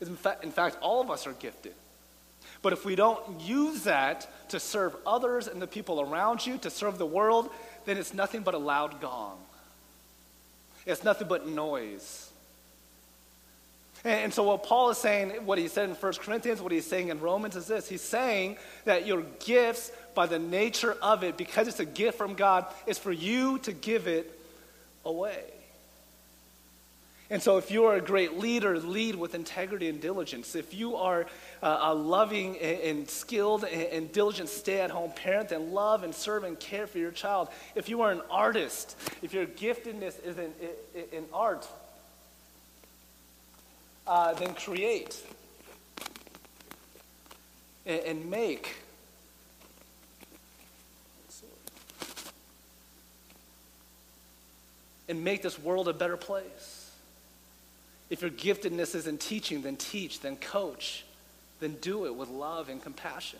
In 0.00 0.14
fact, 0.14 0.44
in 0.44 0.52
fact, 0.52 0.76
all 0.80 1.00
of 1.00 1.10
us 1.10 1.26
are 1.26 1.32
gifted. 1.32 1.74
But 2.62 2.72
if 2.72 2.84
we 2.84 2.94
don't 2.94 3.40
use 3.40 3.82
that 3.82 4.30
to 4.50 4.60
serve 4.60 4.94
others 5.04 5.48
and 5.48 5.60
the 5.60 5.66
people 5.66 6.00
around 6.00 6.46
you, 6.46 6.58
to 6.58 6.70
serve 6.70 6.96
the 6.96 7.06
world, 7.06 7.50
then 7.84 7.96
it's 7.96 8.14
nothing 8.14 8.42
but 8.42 8.54
a 8.54 8.58
loud 8.58 9.00
gong. 9.00 9.38
It's 10.86 11.02
nothing 11.02 11.26
but 11.26 11.48
noise. 11.48 12.30
And, 14.06 14.34
so, 14.34 14.42
what 14.42 14.64
Paul 14.64 14.90
is 14.90 14.98
saying, 14.98 15.30
what 15.46 15.56
he 15.56 15.66
said 15.66 15.88
in 15.88 15.94
1 15.94 16.12
Corinthians, 16.14 16.60
what 16.60 16.72
he's 16.72 16.86
saying 16.86 17.08
in 17.08 17.20
Romans 17.20 17.56
is 17.56 17.66
this 17.66 17.88
He's 17.88 18.02
saying 18.02 18.58
that 18.84 19.06
your 19.06 19.22
gifts, 19.44 19.90
by 20.14 20.26
the 20.26 20.38
nature 20.38 20.96
of 21.02 21.24
it, 21.24 21.36
because 21.36 21.68
it's 21.68 21.80
a 21.80 21.84
gift 21.84 22.18
from 22.18 22.34
God, 22.34 22.66
is 22.86 22.98
for 22.98 23.12
you 23.12 23.58
to 23.58 23.72
give 23.72 24.06
it 24.06 24.38
away. 25.04 25.42
And 27.30 27.42
so, 27.42 27.56
if 27.56 27.70
you 27.70 27.86
are 27.86 27.96
a 27.96 28.02
great 28.02 28.38
leader, 28.38 28.78
lead 28.78 29.14
with 29.14 29.34
integrity 29.34 29.88
and 29.88 30.00
diligence. 30.00 30.54
If 30.54 30.74
you 30.74 30.96
are 30.96 31.26
a 31.62 31.94
loving 31.94 32.58
and 32.58 33.08
skilled 33.08 33.64
and 33.64 34.12
diligent 34.12 34.50
stay 34.50 34.80
at 34.82 34.90
home 34.90 35.10
parent, 35.10 35.48
then 35.48 35.72
love 35.72 36.04
and 36.04 36.14
serve 36.14 36.44
and 36.44 36.60
care 36.60 36.86
for 36.86 36.98
your 36.98 37.10
child. 37.10 37.48
If 37.74 37.88
you 37.88 38.02
are 38.02 38.12
an 38.12 38.20
artist, 38.30 38.96
if 39.22 39.32
your 39.32 39.46
giftedness 39.46 40.22
is 40.22 40.36
in, 40.36 40.52
in 41.12 41.24
art, 41.32 41.66
uh, 44.06 44.34
then 44.34 44.52
create 44.54 45.20
and, 47.86 48.00
and 48.00 48.30
make. 48.30 48.83
And 55.08 55.22
make 55.22 55.42
this 55.42 55.58
world 55.58 55.88
a 55.88 55.92
better 55.92 56.16
place. 56.16 56.90
If 58.10 58.22
your 58.22 58.30
giftedness 58.30 58.94
is 58.94 59.06
in 59.06 59.18
teaching, 59.18 59.62
then 59.62 59.76
teach, 59.76 60.20
then 60.20 60.36
coach, 60.36 61.04
then 61.60 61.76
do 61.80 62.06
it 62.06 62.14
with 62.14 62.28
love 62.28 62.68
and 62.68 62.82
compassion. 62.82 63.38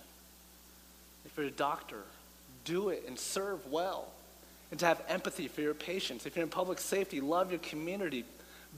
If 1.25 1.37
you're 1.37 1.47
a 1.47 1.51
doctor, 1.51 2.03
do 2.65 2.89
it 2.89 3.05
and 3.07 3.19
serve 3.19 3.71
well. 3.71 4.09
And 4.71 4.81
to 4.81 4.87
have 4.87 5.03
empathy 5.09 5.49
for 5.49 5.61
your 5.61 5.75
patients. 5.75 6.27
If 6.27 6.37
you're 6.37 6.43
in 6.43 6.51
public 6.51 6.81
safety, 6.81 7.21
love 7.21 7.51
your 7.51 7.61
community. 7.61 8.25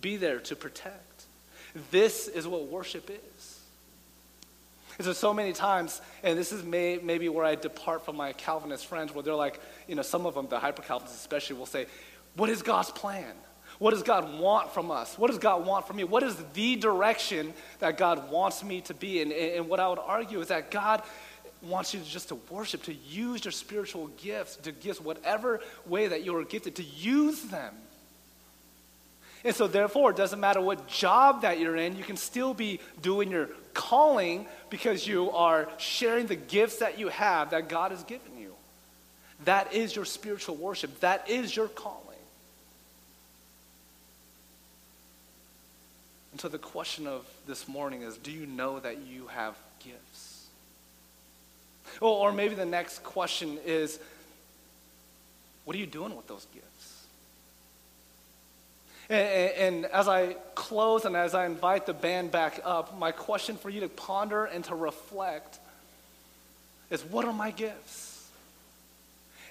Be 0.01 0.17
there 0.17 0.41
to 0.41 0.57
protect. 0.57 1.25
This 1.91 2.29
is 2.29 2.47
what 2.47 2.67
worship 2.67 3.11
is. 3.11 3.61
And 4.99 5.05
so, 5.05 5.13
so 5.13 5.35
many 5.35 5.53
times, 5.53 6.01
and 6.23 6.39
this 6.39 6.53
is 6.53 6.63
may, 6.65 6.99
maybe 7.03 7.29
where 7.29 7.45
I 7.45 7.55
depart 7.55 8.05
from 8.05 8.17
my 8.17 8.33
Calvinist 8.33 8.87
friends, 8.87 9.15
where 9.15 9.23
they're 9.23 9.35
like, 9.35 9.61
you 9.87 9.95
know, 9.95 10.03
some 10.03 10.25
of 10.27 10.35
them, 10.35 10.49
the 10.49 10.59
hyper 10.59 10.83
Calvinists 10.83 11.21
especially, 11.21 11.57
will 11.57 11.67
say, 11.67 11.87
What 12.37 12.51
is 12.51 12.63
God's 12.63 12.91
plan? 12.91 13.33
What 13.79 13.91
does 13.91 14.03
God 14.03 14.39
want 14.39 14.73
from 14.73 14.91
us? 14.91 15.19
What 15.19 15.29
does 15.29 15.39
God 15.39 15.67
want 15.67 15.87
from 15.87 15.97
me? 15.97 16.05
What 16.05 16.23
is 16.23 16.37
the 16.55 16.77
direction 16.77 17.53
that 17.81 17.99
God 17.99 18.31
wants 18.31 18.65
me 18.65 18.81
to 18.83 18.95
be 18.95 19.21
in? 19.21 19.33
And 19.33 19.69
what 19.69 19.81
I 19.81 19.89
would 19.89 19.99
argue 19.99 20.41
is 20.41 20.49
that 20.49 20.71
God 20.71 21.03
wants 21.63 21.93
you 21.93 22.01
to 22.01 22.07
just 22.07 22.29
to 22.29 22.37
worship, 22.51 22.85
to 22.85 22.95
use 22.95 23.45
your 23.45 23.53
spiritual 23.53 24.09
gifts, 24.23 24.57
to 24.57 24.73
gifts, 24.73 25.01
whatever 25.01 25.61
way 25.85 26.09
that 26.09 26.25
you 26.25 26.35
are 26.37 26.45
gifted, 26.45 26.77
to 26.77 26.83
use 26.83 27.43
them. 27.43 27.75
And 29.45 29.55
so, 29.55 29.67
therefore, 29.67 30.11
it 30.11 30.17
doesn't 30.17 30.41
matter 30.41 30.61
what 30.61 30.89
job 30.89 31.43
that 31.43 31.61
you're 31.61 31.77
in, 31.77 31.97
you 31.97 32.03
can 32.03 32.17
still 32.17 32.53
be 32.55 32.81
doing 33.03 33.31
your 33.31 33.51
calling 33.75 34.47
because 34.71 35.07
you 35.07 35.31
are 35.31 35.69
sharing 35.77 36.27
the 36.27 36.35
gifts 36.35 36.79
that 36.79 36.99
you 36.99 37.09
have 37.09 37.51
that 37.51 37.69
God 37.69 37.91
has 37.91 38.03
given 38.05 38.39
you. 38.39 38.55
That 39.45 39.73
is 39.73 39.95
your 39.95 40.07
spiritual 40.07 40.57
worship, 40.57 40.99
that 41.01 41.29
is 41.29 41.55
your 41.55 41.69
calling. 41.69 42.06
And 46.37 46.41
so, 46.43 46.49
the 46.49 46.59
question 46.59 47.07
of 47.07 47.27
this 47.47 47.67
morning 47.67 48.03
is 48.03 48.19
do 48.19 48.31
you 48.31 48.45
know 48.45 48.79
that 48.81 48.99
you 49.07 49.27
have 49.29 49.57
gifts? 49.83 50.45
Or, 51.99 52.29
or 52.29 52.31
maybe 52.31 52.55
the 52.55 52.67
next 52.67 53.03
question 53.03 53.57
is 53.65 53.99
what 55.65 55.75
are 55.75 55.79
you 55.79 55.87
doing 55.87 56.15
with 56.15 56.27
those 56.27 56.47
gifts? 56.53 57.07
And, 59.09 59.77
and, 59.77 59.85
as 59.87 60.09
I 60.09 60.35
close 60.55 61.07
and 61.07 61.17
as 61.17 61.35
I 61.35 61.47
invite 61.47 61.87
the 61.87 61.95
band 61.95 62.33
back 62.33 62.61
up, 62.67 62.99
my 62.99 63.13
question 63.13 63.57
for 63.57 63.71
you 63.71 63.81
to 63.81 63.89
ponder 63.89 64.45
and 64.45 64.63
to 64.65 64.75
reflect 64.75 65.59
is 66.91 67.03
what 67.03 67.25
are 67.25 67.33
my 67.33 67.51
gifts? 67.51 68.29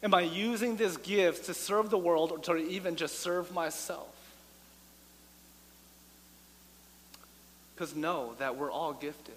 Am 0.04 0.14
I 0.14 0.22
using 0.22 0.78
these 0.78 0.98
gifts 0.98 1.48
to 1.48 1.56
serve 1.56 1.90
the 1.90 1.98
world 1.98 2.32
or 2.32 2.38
to 2.38 2.58
even 2.58 2.96
just 2.96 3.22
serve 3.22 3.52
myself? 3.52 4.15
Because 7.76 7.96
know 7.96 8.34
that 8.40 8.56
we're 8.56 8.72
all 8.72 8.94
gifted 8.94 9.36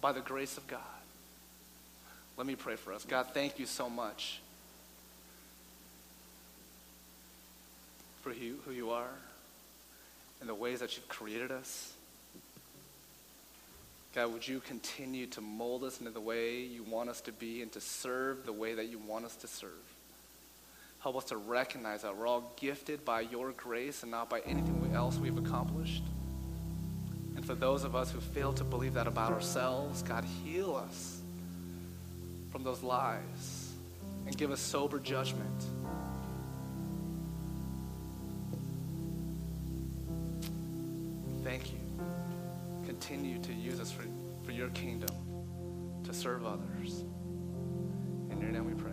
by 0.00 0.12
the 0.12 0.20
grace 0.20 0.56
of 0.56 0.66
God. 0.68 0.80
Let 2.36 2.46
me 2.46 2.54
pray 2.54 2.76
for 2.76 2.92
us. 2.92 3.04
God, 3.04 3.26
thank 3.34 3.58
you 3.58 3.66
so 3.66 3.90
much 3.90 4.40
for 8.22 8.30
who, 8.30 8.72
you 8.72 8.90
are 8.90 9.10
and 10.40 10.48
the 10.48 10.54
ways 10.54 10.80
that 10.80 10.96
you've 10.96 11.08
created 11.08 11.50
us. 11.50 11.92
God, 14.14 14.32
would 14.32 14.46
you 14.46 14.60
continue 14.60 15.26
to 15.28 15.40
mold 15.40 15.84
us 15.84 16.00
into 16.00 16.10
the 16.10 16.20
way 16.20 16.60
you 16.60 16.82
want 16.82 17.10
us 17.10 17.20
to 17.22 17.32
be 17.32 17.62
and 17.62 17.70
to 17.72 17.80
serve 17.80 18.44
the 18.44 18.52
way 18.52 18.74
that 18.74 18.86
you 18.86 18.98
want 18.98 19.24
us 19.24 19.36
to 19.36 19.46
serve? 19.46 19.70
Help 21.00 21.16
us 21.16 21.24
to 21.24 21.36
recognize 21.36 22.02
that 22.02 22.16
we're 22.16 22.26
all 22.26 22.52
gifted 22.56 23.04
by 23.04 23.20
your 23.20 23.52
grace 23.52 24.02
and 24.02 24.10
not 24.10 24.28
by 24.28 24.40
anything 24.40 24.92
else 24.94 25.16
we've 25.16 25.38
accomplished. 25.38 26.02
For 27.50 27.56
those 27.56 27.82
of 27.82 27.96
us 27.96 28.12
who 28.12 28.20
fail 28.20 28.52
to 28.52 28.62
believe 28.62 28.94
that 28.94 29.08
about 29.08 29.32
ourselves, 29.32 30.04
God, 30.04 30.24
heal 30.44 30.76
us 30.76 31.20
from 32.52 32.62
those 32.62 32.80
lies 32.84 33.72
and 34.24 34.38
give 34.38 34.52
us 34.52 34.60
sober 34.60 35.00
judgment. 35.00 35.64
thank 41.42 41.72
you. 41.72 41.78
Continue 42.86 43.40
to 43.42 43.52
use 43.52 43.80
us 43.80 43.90
for, 43.90 44.04
for 44.44 44.52
your 44.52 44.68
kingdom 44.68 45.10
to 46.04 46.14
serve 46.14 46.46
others. 46.46 47.02
In 48.30 48.38
your 48.40 48.52
name 48.52 48.64
we 48.64 48.80
pray. 48.80 48.89